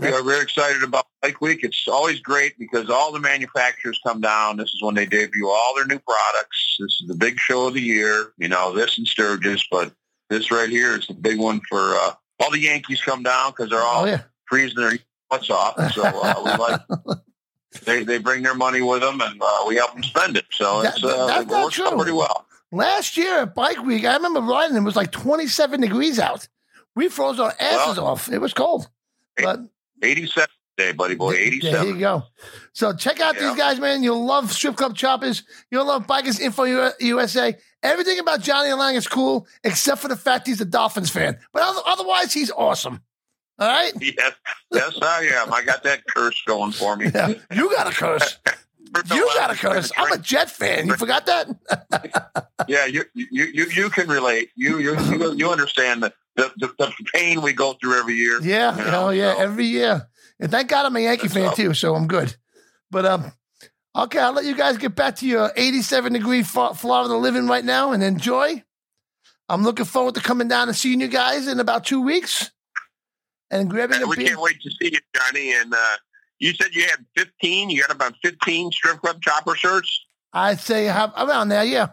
we 0.00 0.08
are 0.08 0.22
very 0.22 0.42
excited 0.42 0.82
about 0.82 1.06
Bike 1.22 1.40
Week. 1.40 1.60
It's 1.62 1.86
always 1.88 2.20
great 2.20 2.58
because 2.58 2.88
all 2.90 3.12
the 3.12 3.20
manufacturers 3.20 4.00
come 4.06 4.20
down. 4.20 4.56
This 4.56 4.70
is 4.70 4.82
when 4.82 4.94
they 4.94 5.06
debut 5.06 5.48
all 5.48 5.74
their 5.76 5.86
new 5.86 5.98
products. 5.98 6.76
This 6.78 7.00
is 7.00 7.08
the 7.08 7.14
big 7.14 7.38
show 7.38 7.66
of 7.68 7.74
the 7.74 7.80
year. 7.80 8.32
You 8.38 8.48
know, 8.48 8.72
this 8.72 8.98
and 8.98 9.06
Sturgis, 9.06 9.66
but 9.70 9.92
this 10.30 10.50
right 10.50 10.68
here 10.68 10.96
is 10.98 11.06
the 11.06 11.14
big 11.14 11.38
one 11.38 11.60
for 11.68 11.78
uh, 11.96 12.12
all 12.40 12.50
the 12.50 12.60
Yankees 12.60 13.00
come 13.00 13.22
down 13.22 13.50
because 13.52 13.70
they're 13.70 13.82
all 13.82 14.04
Oh 14.04 14.06
yeah. 14.06 14.22
freezing 14.46 14.76
their 14.80 14.98
butts 15.30 15.50
off. 15.50 15.74
So 15.92 16.02
uh, 16.04 16.34
we 16.44 16.50
like 17.12 17.18
they 17.84 18.04
they 18.04 18.18
bring 18.18 18.42
their 18.42 18.54
money 18.54 18.80
with 18.82 19.00
them, 19.00 19.20
and 19.20 19.40
uh, 19.42 19.64
we 19.66 19.76
help 19.76 19.92
them 19.94 20.02
spend 20.02 20.36
it. 20.36 20.46
So 20.50 20.82
That- 20.82 20.94
it's 20.96 21.04
uh, 21.04 21.38
it 21.42 21.48
works 21.48 21.80
out 21.80 21.96
pretty 21.96 22.12
well. 22.12 22.46
Last 22.70 23.16
year 23.16 23.40
at 23.40 23.54
Bike 23.54 23.82
Week, 23.82 24.04
I 24.04 24.14
remember 24.16 24.40
riding. 24.42 24.76
It 24.76 24.80
was 24.80 24.94
like 24.96 25.10
27 25.10 25.80
degrees 25.80 26.18
out. 26.18 26.46
We 26.94 27.08
froze 27.08 27.40
our 27.40 27.54
asses 27.58 27.96
Well- 27.96 28.06
off. 28.08 28.30
It 28.30 28.38
was 28.38 28.52
cold. 28.52 28.88
But 29.36 29.60
Eighty-seven 30.02 30.48
day, 30.76 30.92
buddy 30.92 31.14
boy. 31.16 31.32
87. 31.34 31.72
There 31.72 31.94
you 31.94 31.98
go. 32.00 32.22
So 32.72 32.94
check 32.94 33.18
out 33.20 33.34
Yeah. 33.34 33.48
these 33.48 33.58
guys, 33.58 33.80
man. 33.80 34.02
You'll 34.04 34.24
love 34.24 34.52
Strip 34.52 34.76
Club 34.76 34.96
Choppers. 34.96 35.42
You'll 35.72 35.86
love 35.86 36.06
Bikers 36.06 36.38
Info 36.40 36.64
USA. 37.00 37.56
Everything 37.82 38.18
about 38.20 38.40
Johnny 38.42 38.72
Lange 38.72 38.94
is 38.96 39.08
cool, 39.08 39.46
except 39.64 40.00
for 40.00 40.08
the 40.08 40.16
fact 40.16 40.46
he's 40.46 40.60
a 40.60 40.64
Dolphins 40.64 41.10
fan. 41.10 41.38
But 41.52 41.62
otherwise, 41.86 42.32
he's 42.32 42.50
awesome. 42.52 43.02
All 43.58 43.68
right? 43.68 43.92
Yes, 44.00 44.32
yes, 44.72 44.98
I 45.02 45.24
am. 45.34 45.52
I 45.52 45.62
got 45.64 45.82
that 45.82 46.02
curse 46.06 46.40
going 46.46 46.70
for 46.72 46.96
me. 46.96 47.10
Yeah. 47.12 47.34
You 47.52 47.70
got 47.74 47.88
a 47.88 47.90
curse. 47.94 48.38
You 49.14 49.26
got 49.34 49.50
a 49.50 49.54
curse. 49.54 49.92
I'm 49.98 50.10
a 50.12 50.16
Jet 50.16 50.50
fan. 50.50 50.86
You 50.86 50.96
forgot 50.96 51.26
that? 51.26 52.44
Yeah, 52.68 52.86
you 52.86 53.04
you 53.14 53.26
you, 53.30 53.66
you 53.66 53.88
can 53.90 54.08
relate. 54.08 54.50
You 54.56 54.78
you 54.78 55.34
you, 55.34 55.50
understand 55.50 56.02
the, 56.02 56.12
the 56.38 56.52
the 56.56 56.66
the 56.78 56.92
pain 57.14 57.42
we 57.42 57.52
go 57.52 57.74
through 57.74 57.98
every 57.98 58.14
year. 58.14 58.40
Yeah. 58.40 58.76
You 58.78 58.90
know, 58.90 59.06
Oh, 59.06 59.10
yeah. 59.10 59.34
so- 59.34 59.40
Every 59.42 59.66
year. 59.66 60.08
And 60.40 60.50
thank 60.50 60.68
God 60.68 60.86
I'm 60.86 60.94
a 60.96 61.00
Yankee 61.00 61.22
That's 61.28 61.34
fan, 61.34 61.48
all. 61.48 61.54
too. 61.54 61.74
So 61.74 61.94
I'm 61.96 62.06
good. 62.06 62.34
But, 62.90 63.04
um, 63.04 63.32
okay, 63.94 64.20
I'll 64.20 64.32
let 64.32 64.44
you 64.44 64.54
guys 64.56 64.78
get 64.78 64.94
back 64.94 65.16
to 65.16 65.26
your 65.26 65.50
87 65.56 66.12
degree 66.12 66.42
Florida 66.44 67.16
living 67.16 67.48
right 67.48 67.64
now 67.64 67.90
and 67.92 68.02
enjoy. 68.04 68.62
I'm 69.48 69.62
looking 69.64 69.84
forward 69.84 70.14
to 70.14 70.20
coming 70.20 70.46
down 70.48 70.68
and 70.68 70.76
seeing 70.76 71.00
you 71.00 71.08
guys 71.08 71.48
in 71.48 71.58
about 71.58 71.84
two 71.84 72.00
weeks 72.00 72.50
and 73.50 73.68
grabbing 73.68 74.02
a 74.02 74.06
we 74.06 74.16
beer. 74.16 74.28
can't 74.28 74.40
wait 74.40 74.60
to 74.62 74.70
see 74.70 74.92
you, 74.92 75.00
Johnny. 75.16 75.52
And 75.54 75.74
uh, 75.74 75.96
you 76.38 76.52
said 76.54 76.68
you 76.72 76.82
had 76.82 77.04
15. 77.16 77.70
You 77.70 77.80
got 77.80 77.90
about 77.90 78.14
15 78.22 78.70
strip 78.72 79.00
club 79.00 79.20
chopper 79.22 79.56
shirts. 79.56 79.90
I'd 80.32 80.60
say 80.60 80.84
have 80.84 81.12
around 81.16 81.48
there, 81.48 81.64
yeah. 81.64 81.88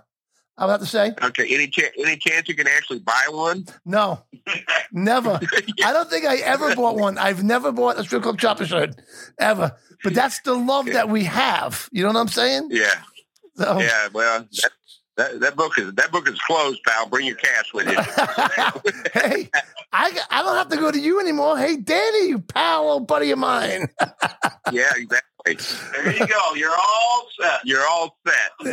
I 0.58 0.66
would 0.66 0.72
have 0.72 0.80
to 0.82 0.86
say 0.88 1.14
Okay. 1.22 1.48
Any 1.54 1.68
chance? 1.68 1.92
Any 1.98 2.18
chance 2.18 2.48
you 2.48 2.56
can 2.56 2.68
actually 2.68 3.00
buy 3.00 3.26
one? 3.30 3.66
no, 3.86 4.22
never. 4.92 5.40
I 5.84 5.92
don't 5.94 6.10
think 6.10 6.26
I 6.26 6.38
ever 6.38 6.76
bought 6.76 6.96
one. 6.96 7.18
I've 7.18 7.44
never 7.44 7.72
bought 7.72 8.00
a 8.00 8.04
strip 8.04 8.24
club 8.24 8.40
chopper 8.40 8.66
shirt 8.66 8.96
ever. 9.40 9.74
But 10.04 10.14
that's 10.14 10.40
the 10.42 10.54
love 10.54 10.86
that 10.88 11.10
we 11.10 11.24
have. 11.26 11.90
You 11.92 12.04
know 12.04 12.10
what 12.10 12.20
I'm 12.20 12.28
saying? 12.28 12.70
Yeah. 12.72 12.90
So, 13.56 13.80
Yeah. 13.80 14.08
Well, 14.14 14.48
that, 14.62 14.72
that 15.18 15.40
that 15.40 15.56
book 15.56 15.78
is 15.78 15.94
that 15.94 16.12
book 16.12 16.30
is 16.30 16.40
closed, 16.42 16.82
pal. 16.86 17.08
Bring 17.08 17.26
your 17.26 17.38
cash 17.38 17.74
with 17.74 17.88
you. 17.88 17.98
hey, 19.14 19.50
I 19.94 20.12
I 20.30 20.42
don't 20.44 20.56
have 20.58 20.70
to 20.70 20.78
go 20.78 20.92
to 20.92 21.00
you 21.00 21.20
anymore. 21.20 21.58
Hey, 21.58 21.78
Danny, 21.78 22.28
you 22.30 22.40
pal, 22.40 22.90
old 22.90 23.08
buddy 23.08 23.32
of 23.32 23.40
mine. 23.40 23.88
yeah. 24.72 24.92
Exactly. 24.96 25.20
There 25.46 26.12
you 26.12 26.26
go. 26.28 26.54
You're 26.56 26.76
all 26.76 27.28
set. 27.40 27.60
You're 27.66 27.86
all 27.88 28.18
set. 28.28 28.52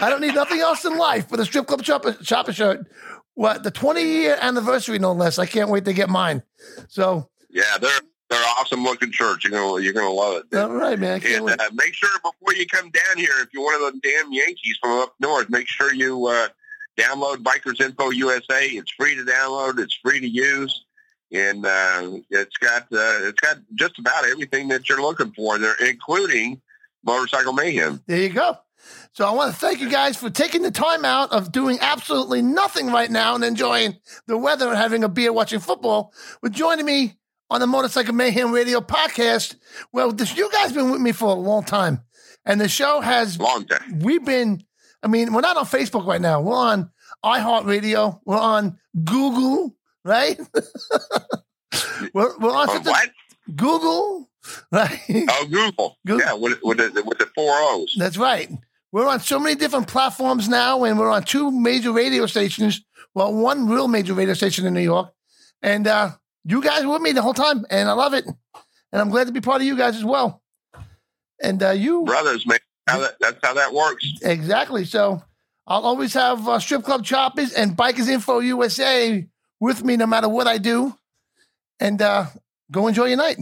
I 0.00 0.08
don't 0.08 0.20
need 0.20 0.34
nothing 0.34 0.60
else 0.60 0.84
in 0.84 0.96
life 0.96 1.28
but 1.28 1.40
a 1.40 1.44
strip 1.44 1.66
club 1.66 1.84
shopper, 1.84 2.16
shopper 2.22 2.52
shirt. 2.52 2.86
What 3.34 3.62
the 3.62 3.70
20 3.70 4.02
year 4.02 4.38
anniversary, 4.40 4.98
no 4.98 5.12
less. 5.12 5.38
I 5.38 5.46
can't 5.46 5.70
wait 5.70 5.84
to 5.86 5.92
get 5.92 6.08
mine. 6.08 6.42
So, 6.88 7.28
Yeah, 7.50 7.78
they're 7.80 7.90
they're 8.30 8.44
awesome 8.58 8.82
looking 8.84 9.10
shirts. 9.10 9.44
You're 9.44 9.52
gonna 9.52 9.82
you're 9.82 9.92
gonna 9.92 10.10
love 10.10 10.42
it. 10.50 10.56
all 10.56 10.70
right, 10.70 10.98
man. 10.98 11.20
And 11.24 11.50
uh, 11.50 11.56
make 11.74 11.94
sure 11.94 12.08
before 12.22 12.54
you 12.54 12.66
come 12.66 12.90
down 12.90 13.16
here, 13.16 13.32
if 13.40 13.48
you're 13.52 13.64
one 13.64 13.74
of 13.74 13.80
those 13.80 14.00
damn 14.02 14.32
Yankees 14.32 14.78
from 14.80 14.98
up 15.00 15.14
north, 15.20 15.50
make 15.50 15.68
sure 15.68 15.92
you 15.92 16.26
uh, 16.28 16.48
download 16.98 17.38
Bikers 17.38 17.80
Info 17.80 18.10
USA. 18.10 18.64
It's 18.66 18.90
free 18.92 19.14
to 19.16 19.22
download. 19.22 19.78
It's 19.80 19.98
free 20.02 20.20
to 20.20 20.28
use, 20.28 20.84
and 21.32 21.64
uh, 21.66 22.18
it's 22.30 22.56
got 22.58 22.82
uh, 22.82 23.26
it's 23.28 23.40
got 23.40 23.58
just 23.74 23.98
about 23.98 24.24
everything 24.26 24.68
that 24.68 24.88
you're 24.88 25.00
looking 25.02 25.32
for 25.32 25.58
there, 25.58 25.74
including 25.86 26.60
Motorcycle 27.04 27.52
Mayhem. 27.52 28.02
There 28.06 28.18
you 28.18 28.28
go. 28.30 28.58
So 29.12 29.24
I 29.26 29.30
want 29.32 29.52
to 29.52 29.58
thank 29.58 29.80
you 29.80 29.88
guys 29.90 30.16
for 30.16 30.28
taking 30.30 30.62
the 30.62 30.70
time 30.70 31.04
out 31.04 31.30
of 31.32 31.52
doing 31.52 31.78
absolutely 31.80 32.42
nothing 32.42 32.88
right 32.88 33.10
now 33.10 33.34
and 33.34 33.44
enjoying 33.44 33.96
the 34.26 34.36
weather 34.36 34.68
and 34.68 34.76
having 34.76 35.04
a 35.04 35.08
beer 35.08 35.32
watching 35.32 35.60
football 35.60 36.12
with 36.42 36.52
joining 36.52 36.84
me 36.86 37.14
on 37.48 37.60
the 37.60 37.66
Motorcycle 37.66 38.14
Mayhem 38.14 38.50
Radio 38.52 38.80
podcast. 38.80 39.56
Well, 39.92 40.10
this, 40.12 40.36
you 40.36 40.50
guys 40.50 40.66
have 40.68 40.74
been 40.74 40.90
with 40.90 41.00
me 41.00 41.12
for 41.12 41.28
a 41.30 41.34
long 41.34 41.62
time, 41.64 42.00
and 42.44 42.60
the 42.60 42.68
show 42.68 43.00
has 43.00 43.38
Long 43.38 43.66
time. 43.66 44.00
we've 44.00 44.24
been. 44.24 44.64
I 45.04 45.08
mean, 45.08 45.32
we're 45.32 45.40
not 45.40 45.56
on 45.56 45.64
Facebook 45.64 46.06
right 46.06 46.20
now. 46.20 46.40
We're 46.40 46.56
on 46.56 46.90
iHeartRadio. 47.24 48.20
We're 48.24 48.38
on 48.38 48.78
Google, 49.04 49.74
right? 50.04 50.38
we're, 52.14 52.38
we're 52.38 52.54
on 52.54 52.68
such 52.68 52.86
a- 52.86 52.90
what? 52.90 53.10
Google, 53.56 54.30
right? 54.70 55.00
Oh, 55.30 55.46
Google. 55.50 55.98
Google. 56.06 56.26
Yeah, 56.26 56.34
with, 56.34 56.58
with, 56.62 56.78
the, 56.78 57.02
with 57.04 57.18
the 57.18 57.26
four 57.34 57.52
O's. 57.54 57.94
That's 57.96 58.16
right. 58.16 58.50
We're 58.92 59.08
on 59.08 59.20
so 59.20 59.38
many 59.38 59.54
different 59.54 59.88
platforms 59.88 60.48
now, 60.48 60.84
and 60.84 60.98
we're 60.98 61.10
on 61.10 61.24
two 61.24 61.50
major 61.50 61.92
radio 61.92 62.26
stations. 62.26 62.82
Well, 63.14 63.32
one 63.34 63.68
real 63.68 63.88
major 63.88 64.14
radio 64.14 64.34
station 64.34 64.66
in 64.66 64.74
New 64.74 64.80
York. 64.80 65.12
And 65.62 65.86
uh, 65.86 66.10
you 66.44 66.62
guys 66.62 66.84
were 66.84 66.92
with 66.92 67.02
me 67.02 67.12
the 67.12 67.22
whole 67.22 67.34
time, 67.34 67.64
and 67.70 67.88
I 67.88 67.92
love 67.92 68.14
it. 68.14 68.26
And 68.26 69.00
I'm 69.00 69.10
glad 69.10 69.26
to 69.28 69.32
be 69.32 69.40
part 69.40 69.60
of 69.60 69.66
you 69.66 69.76
guys 69.76 69.96
as 69.96 70.04
well. 70.04 70.42
And 71.42 71.62
uh, 71.62 71.70
you, 71.70 72.04
Brothers, 72.04 72.46
man. 72.46 72.58
How 72.88 72.98
that, 73.00 73.14
that's 73.20 73.38
how 73.42 73.54
that 73.54 73.72
works. 73.72 74.04
exactly. 74.22 74.84
So 74.84 75.22
I'll 75.66 75.84
always 75.84 76.12
have 76.14 76.46
uh, 76.48 76.58
Strip 76.58 76.82
Club 76.82 77.04
Choppers 77.04 77.52
and 77.52 77.76
Bikers 77.76 78.08
Info 78.08 78.40
USA 78.40 79.26
with 79.62 79.84
me 79.84 79.96
no 79.96 80.08
matter 80.08 80.28
what 80.28 80.48
I 80.48 80.58
do. 80.58 80.92
And 81.78 82.02
uh, 82.02 82.26
go 82.72 82.88
enjoy 82.88 83.04
your 83.04 83.16
night. 83.16 83.38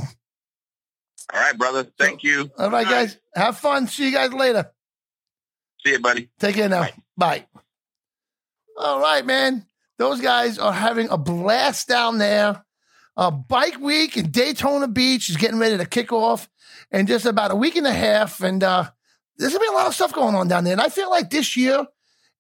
All 1.32 1.40
right, 1.40 1.56
brother. 1.56 1.84
Thank 1.98 2.22
you. 2.22 2.50
All 2.58 2.70
right, 2.70 2.86
guys. 2.86 3.16
Have 3.34 3.56
fun. 3.56 3.86
See 3.86 4.04
you 4.04 4.12
guys 4.12 4.30
later. 4.30 4.70
See 5.82 5.92
you, 5.92 5.98
buddy. 5.98 6.28
Take 6.38 6.56
care 6.56 6.68
now. 6.68 6.82
Bye. 6.82 6.92
Bye. 7.16 7.46
All 8.76 9.00
right, 9.00 9.24
man. 9.24 9.64
Those 9.96 10.20
guys 10.20 10.58
are 10.58 10.74
having 10.74 11.08
a 11.08 11.16
blast 11.16 11.88
down 11.88 12.18
there. 12.18 12.66
Uh, 13.16 13.30
bike 13.30 13.80
week 13.80 14.18
in 14.18 14.30
Daytona 14.30 14.88
Beach 14.88 15.30
is 15.30 15.38
getting 15.38 15.58
ready 15.58 15.78
to 15.78 15.86
kick 15.86 16.12
off 16.12 16.50
in 16.90 17.06
just 17.06 17.24
about 17.24 17.50
a 17.50 17.56
week 17.56 17.76
and 17.76 17.86
a 17.86 17.94
half. 17.94 18.42
And 18.42 18.62
uh, 18.62 18.90
there's 19.38 19.52
going 19.52 19.60
to 19.60 19.70
be 19.70 19.74
a 19.74 19.78
lot 19.78 19.86
of 19.86 19.94
stuff 19.94 20.12
going 20.12 20.34
on 20.34 20.48
down 20.48 20.64
there. 20.64 20.74
And 20.74 20.82
I 20.82 20.90
feel 20.90 21.08
like 21.08 21.30
this 21.30 21.56
year 21.56 21.86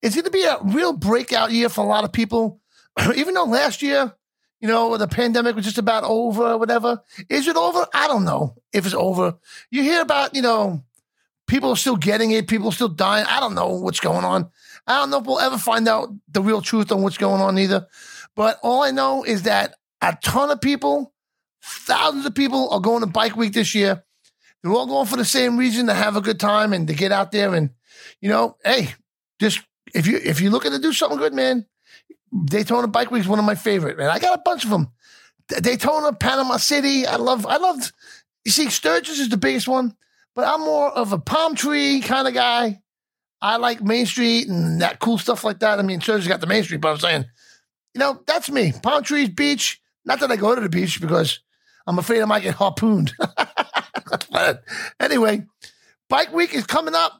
is 0.02 0.14
going 0.14 0.26
to 0.26 0.30
be 0.30 0.44
a 0.44 0.58
real 0.64 0.92
breakout 0.92 1.50
year 1.50 1.70
for 1.70 1.82
a 1.82 1.88
lot 1.88 2.04
of 2.04 2.12
people. 2.12 2.59
Even 3.16 3.34
though 3.34 3.44
last 3.44 3.82
year, 3.82 4.14
you 4.60 4.68
know, 4.68 4.96
the 4.96 5.08
pandemic 5.08 5.56
was 5.56 5.64
just 5.64 5.78
about 5.78 6.04
over 6.04 6.42
or 6.42 6.58
whatever. 6.58 7.02
Is 7.28 7.48
it 7.48 7.56
over? 7.56 7.86
I 7.94 8.06
don't 8.06 8.24
know 8.24 8.56
if 8.72 8.84
it's 8.84 8.94
over. 8.94 9.38
You 9.70 9.82
hear 9.82 10.02
about, 10.02 10.34
you 10.34 10.42
know, 10.42 10.84
people 11.46 11.70
are 11.70 11.76
still 11.76 11.96
getting 11.96 12.30
it, 12.30 12.46
people 12.46 12.68
are 12.68 12.72
still 12.72 12.88
dying. 12.88 13.24
I 13.26 13.40
don't 13.40 13.54
know 13.54 13.68
what's 13.68 14.00
going 14.00 14.24
on. 14.24 14.50
I 14.86 15.00
don't 15.00 15.10
know 15.10 15.18
if 15.18 15.26
we'll 15.26 15.40
ever 15.40 15.58
find 15.58 15.88
out 15.88 16.10
the 16.28 16.42
real 16.42 16.60
truth 16.60 16.92
on 16.92 17.02
what's 17.02 17.18
going 17.18 17.40
on 17.40 17.58
either. 17.58 17.86
But 18.36 18.58
all 18.62 18.82
I 18.82 18.90
know 18.90 19.24
is 19.24 19.42
that 19.42 19.76
a 20.02 20.16
ton 20.22 20.50
of 20.50 20.60
people, 20.60 21.12
thousands 21.62 22.26
of 22.26 22.34
people 22.34 22.70
are 22.70 22.80
going 22.80 23.00
to 23.00 23.06
Bike 23.06 23.36
Week 23.36 23.52
this 23.52 23.74
year. 23.74 24.04
They're 24.62 24.72
all 24.72 24.86
going 24.86 25.06
for 25.06 25.16
the 25.16 25.24
same 25.24 25.56
reason 25.56 25.86
to 25.86 25.94
have 25.94 26.16
a 26.16 26.20
good 26.20 26.38
time 26.38 26.72
and 26.72 26.86
to 26.88 26.94
get 26.94 27.12
out 27.12 27.32
there 27.32 27.54
and, 27.54 27.70
you 28.20 28.28
know, 28.28 28.56
hey, 28.62 28.94
just 29.40 29.62
if 29.94 30.06
you 30.06 30.20
if 30.22 30.40
you're 30.40 30.52
looking 30.52 30.72
to 30.72 30.78
do 30.78 30.92
something 30.92 31.18
good, 31.18 31.32
man, 31.32 31.66
Daytona 32.44 32.86
Bike 32.88 33.10
Week 33.10 33.20
is 33.20 33.28
one 33.28 33.38
of 33.38 33.44
my 33.44 33.54
favorite, 33.54 33.98
man. 33.98 34.10
I 34.10 34.18
got 34.18 34.38
a 34.38 34.42
bunch 34.44 34.64
of 34.64 34.70
them. 34.70 34.92
Daytona, 35.48 36.12
Panama 36.12 36.58
City. 36.58 37.06
I 37.06 37.16
love. 37.16 37.44
I 37.46 37.56
love. 37.56 37.92
You 38.44 38.52
see, 38.52 38.70
Sturgis 38.70 39.18
is 39.18 39.28
the 39.28 39.36
biggest 39.36 39.68
one, 39.68 39.96
but 40.34 40.46
I'm 40.46 40.60
more 40.60 40.90
of 40.90 41.12
a 41.12 41.18
palm 41.18 41.54
tree 41.54 42.00
kind 42.00 42.28
of 42.28 42.34
guy. 42.34 42.80
I 43.42 43.56
like 43.56 43.82
Main 43.82 44.06
Street 44.06 44.48
and 44.48 44.80
that 44.82 44.98
cool 45.00 45.18
stuff 45.18 45.44
like 45.44 45.60
that. 45.60 45.78
I 45.78 45.82
mean, 45.82 46.00
Sturgis 46.00 46.28
got 46.28 46.40
the 46.40 46.46
Main 46.46 46.62
Street, 46.62 46.80
but 46.80 46.90
I'm 46.92 46.98
saying, 46.98 47.24
you 47.94 47.98
know, 47.98 48.22
that's 48.26 48.50
me. 48.50 48.72
Palm 48.82 49.02
trees, 49.02 49.30
beach. 49.30 49.80
Not 50.04 50.20
that 50.20 50.30
I 50.30 50.36
go 50.36 50.54
to 50.54 50.60
the 50.60 50.68
beach 50.68 51.00
because 51.00 51.40
I'm 51.86 51.98
afraid 51.98 52.22
I 52.22 52.26
might 52.26 52.42
get 52.42 52.54
harpooned. 52.54 53.12
anyway, 55.00 55.46
Bike 56.08 56.32
Week 56.32 56.54
is 56.54 56.66
coming 56.66 56.94
up 56.94 57.19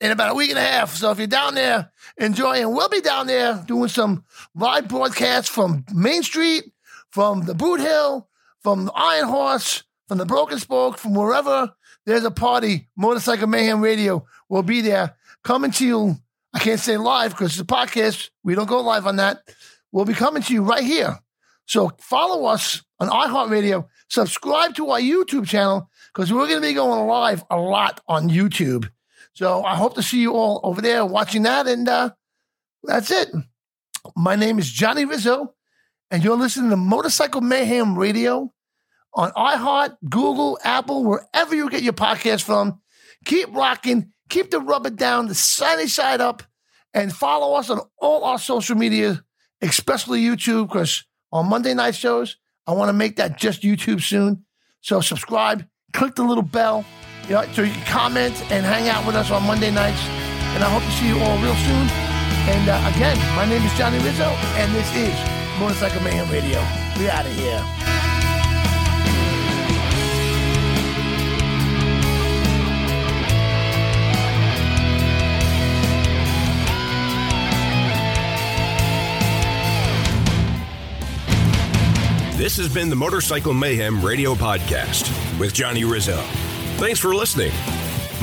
in 0.00 0.10
about 0.10 0.32
a 0.32 0.34
week 0.34 0.50
and 0.50 0.58
a 0.58 0.62
half. 0.62 0.94
So 0.94 1.10
if 1.10 1.18
you're 1.18 1.26
down 1.26 1.54
there 1.54 1.90
enjoying, 2.16 2.72
we'll 2.74 2.88
be 2.88 3.00
down 3.00 3.26
there 3.26 3.62
doing 3.66 3.88
some 3.88 4.24
live 4.54 4.88
broadcasts 4.88 5.48
from 5.48 5.84
Main 5.92 6.22
Street, 6.22 6.64
from 7.10 7.44
the 7.46 7.54
Boot 7.54 7.80
Hill, 7.80 8.28
from 8.62 8.86
the 8.86 8.92
Iron 8.92 9.28
Horse, 9.28 9.84
from 10.06 10.18
the 10.18 10.26
Broken 10.26 10.58
Spoke, 10.58 10.98
from 10.98 11.14
wherever 11.14 11.72
there's 12.06 12.24
a 12.24 12.30
party. 12.30 12.88
Motorcycle 12.96 13.48
Mayhem 13.48 13.80
Radio 13.80 14.26
will 14.48 14.62
be 14.62 14.80
there 14.80 15.16
coming 15.44 15.70
to 15.72 15.86
you. 15.86 16.16
I 16.54 16.58
can't 16.60 16.80
say 16.80 16.96
live 16.96 17.32
because 17.32 17.52
it's 17.52 17.60
a 17.60 17.64
podcast. 17.64 18.30
We 18.42 18.54
don't 18.54 18.68
go 18.68 18.80
live 18.80 19.06
on 19.06 19.16
that. 19.16 19.42
We'll 19.92 20.04
be 20.04 20.14
coming 20.14 20.42
to 20.42 20.54
you 20.54 20.62
right 20.62 20.84
here. 20.84 21.18
So 21.66 21.92
follow 22.00 22.46
us 22.46 22.82
on 22.98 23.08
iHeartRadio. 23.08 23.86
Subscribe 24.08 24.74
to 24.76 24.90
our 24.90 25.00
YouTube 25.00 25.46
channel 25.46 25.90
because 26.12 26.32
we're 26.32 26.48
going 26.48 26.62
to 26.62 26.66
be 26.66 26.72
going 26.72 27.06
live 27.06 27.44
a 27.50 27.58
lot 27.58 28.00
on 28.08 28.30
YouTube. 28.30 28.90
So 29.38 29.62
I 29.62 29.76
hope 29.76 29.94
to 29.94 30.02
see 30.02 30.20
you 30.20 30.32
all 30.32 30.58
over 30.64 30.82
there 30.82 31.06
watching 31.06 31.44
that. 31.44 31.68
And 31.68 31.88
uh, 31.88 32.10
that's 32.82 33.12
it. 33.12 33.28
My 34.16 34.34
name 34.34 34.58
is 34.58 34.68
Johnny 34.68 35.04
Rizzo, 35.04 35.54
and 36.10 36.24
you're 36.24 36.36
listening 36.36 36.70
to 36.70 36.76
Motorcycle 36.76 37.40
Mayhem 37.40 37.96
Radio 37.96 38.52
on 39.14 39.30
iHeart, 39.30 39.96
Google, 40.08 40.58
Apple, 40.64 41.04
wherever 41.04 41.54
you 41.54 41.70
get 41.70 41.84
your 41.84 41.92
podcast 41.92 42.42
from. 42.42 42.80
Keep 43.26 43.54
rocking, 43.54 44.10
keep 44.28 44.50
the 44.50 44.58
rubber 44.58 44.90
down, 44.90 45.28
the 45.28 45.36
sunny 45.36 45.86
side 45.86 46.20
up, 46.20 46.42
and 46.92 47.14
follow 47.14 47.54
us 47.54 47.70
on 47.70 47.78
all 48.00 48.24
our 48.24 48.40
social 48.40 48.74
media, 48.74 49.22
especially 49.62 50.20
YouTube, 50.20 50.66
because 50.66 51.04
on 51.30 51.46
Monday 51.46 51.74
night 51.74 51.94
shows, 51.94 52.38
I 52.66 52.72
want 52.72 52.88
to 52.88 52.92
make 52.92 53.18
that 53.18 53.38
just 53.38 53.62
YouTube 53.62 54.02
soon. 54.02 54.44
So 54.80 55.00
subscribe, 55.00 55.64
click 55.92 56.16
the 56.16 56.24
little 56.24 56.42
bell, 56.42 56.84
you 57.28 57.34
know, 57.34 57.44
so 57.52 57.62
you 57.62 57.72
can 57.72 57.84
comment 57.84 58.34
and 58.50 58.64
hang 58.64 58.88
out 58.88 59.06
with 59.06 59.14
us 59.14 59.30
on 59.30 59.42
Monday 59.46 59.70
nights. 59.70 60.00
And 60.56 60.64
I 60.64 60.70
hope 60.70 60.82
to 60.82 60.92
see 60.96 61.08
you 61.08 61.18
all 61.20 61.36
real 61.38 61.54
soon. 61.54 61.86
And 62.48 62.68
uh, 62.68 62.92
again, 62.96 63.18
my 63.36 63.44
name 63.44 63.62
is 63.62 63.72
Johnny 63.76 63.98
Rizzo, 63.98 64.24
and 64.56 64.74
this 64.74 64.88
is 64.96 65.14
Motorcycle 65.60 66.00
Mayhem 66.02 66.30
Radio. 66.30 66.58
We 66.98 67.10
out 67.10 67.26
of 67.26 67.32
here. 67.34 67.62
This 82.38 82.56
has 82.56 82.72
been 82.72 82.88
the 82.88 82.96
Motorcycle 82.96 83.52
Mayhem 83.52 84.02
Radio 84.02 84.34
Podcast 84.34 85.10
with 85.38 85.52
Johnny 85.52 85.84
Rizzo. 85.84 86.24
Thanks 86.78 87.00
for 87.00 87.12
listening. 87.12 87.52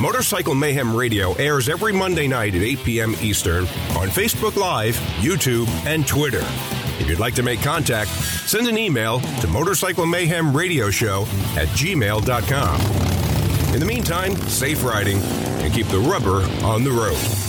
Motorcycle 0.00 0.54
Mayhem 0.54 0.96
Radio 0.96 1.34
airs 1.34 1.68
every 1.68 1.92
Monday 1.92 2.26
night 2.26 2.54
at 2.54 2.62
8 2.62 2.84
p.m. 2.84 3.14
Eastern 3.20 3.64
on 3.96 4.08
Facebook 4.08 4.56
Live, 4.56 4.96
YouTube, 5.20 5.68
and 5.86 6.06
Twitter. 6.06 6.40
If 6.98 7.06
you'd 7.06 7.18
like 7.18 7.34
to 7.34 7.42
make 7.42 7.60
contact, 7.60 8.08
send 8.10 8.66
an 8.66 8.78
email 8.78 9.20
to 9.20 9.46
Motorcycle 9.46 10.06
Mayhem 10.06 10.56
Radio 10.56 10.90
Show 10.90 11.22
at 11.54 11.68
gmail.com. 11.68 12.80
In 13.74 13.80
the 13.80 13.86
meantime, 13.86 14.34
safe 14.48 14.82
riding 14.82 15.18
and 15.18 15.72
keep 15.72 15.88
the 15.88 15.98
rubber 16.00 16.42
on 16.64 16.82
the 16.82 16.90
road. 16.90 17.45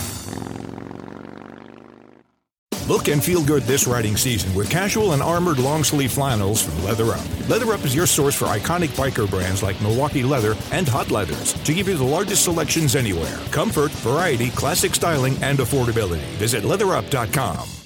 Look 2.88 3.08
and 3.08 3.22
feel 3.22 3.44
good 3.44 3.64
this 3.64 3.86
riding 3.86 4.16
season 4.16 4.54
with 4.54 4.70
casual 4.70 5.12
and 5.12 5.22
armored 5.22 5.58
long 5.58 5.84
sleeve 5.84 6.10
flannels 6.10 6.62
from 6.62 6.82
Leather 6.82 7.12
Up. 7.12 7.48
Leather 7.48 7.70
Up 7.74 7.84
is 7.84 7.94
your 7.94 8.06
source 8.06 8.34
for 8.34 8.46
iconic 8.46 8.88
biker 8.96 9.28
brands 9.28 9.62
like 9.62 9.80
Milwaukee 9.82 10.22
Leather 10.22 10.56
and 10.72 10.88
Hot 10.88 11.10
Leathers 11.10 11.52
to 11.64 11.74
give 11.74 11.86
you 11.86 11.98
the 11.98 12.04
largest 12.04 12.44
selections 12.44 12.96
anywhere. 12.96 13.38
Comfort, 13.50 13.90
variety, 13.90 14.48
classic 14.50 14.94
styling, 14.94 15.36
and 15.42 15.58
affordability. 15.58 16.24
Visit 16.38 16.64
leatherup.com. 16.64 17.77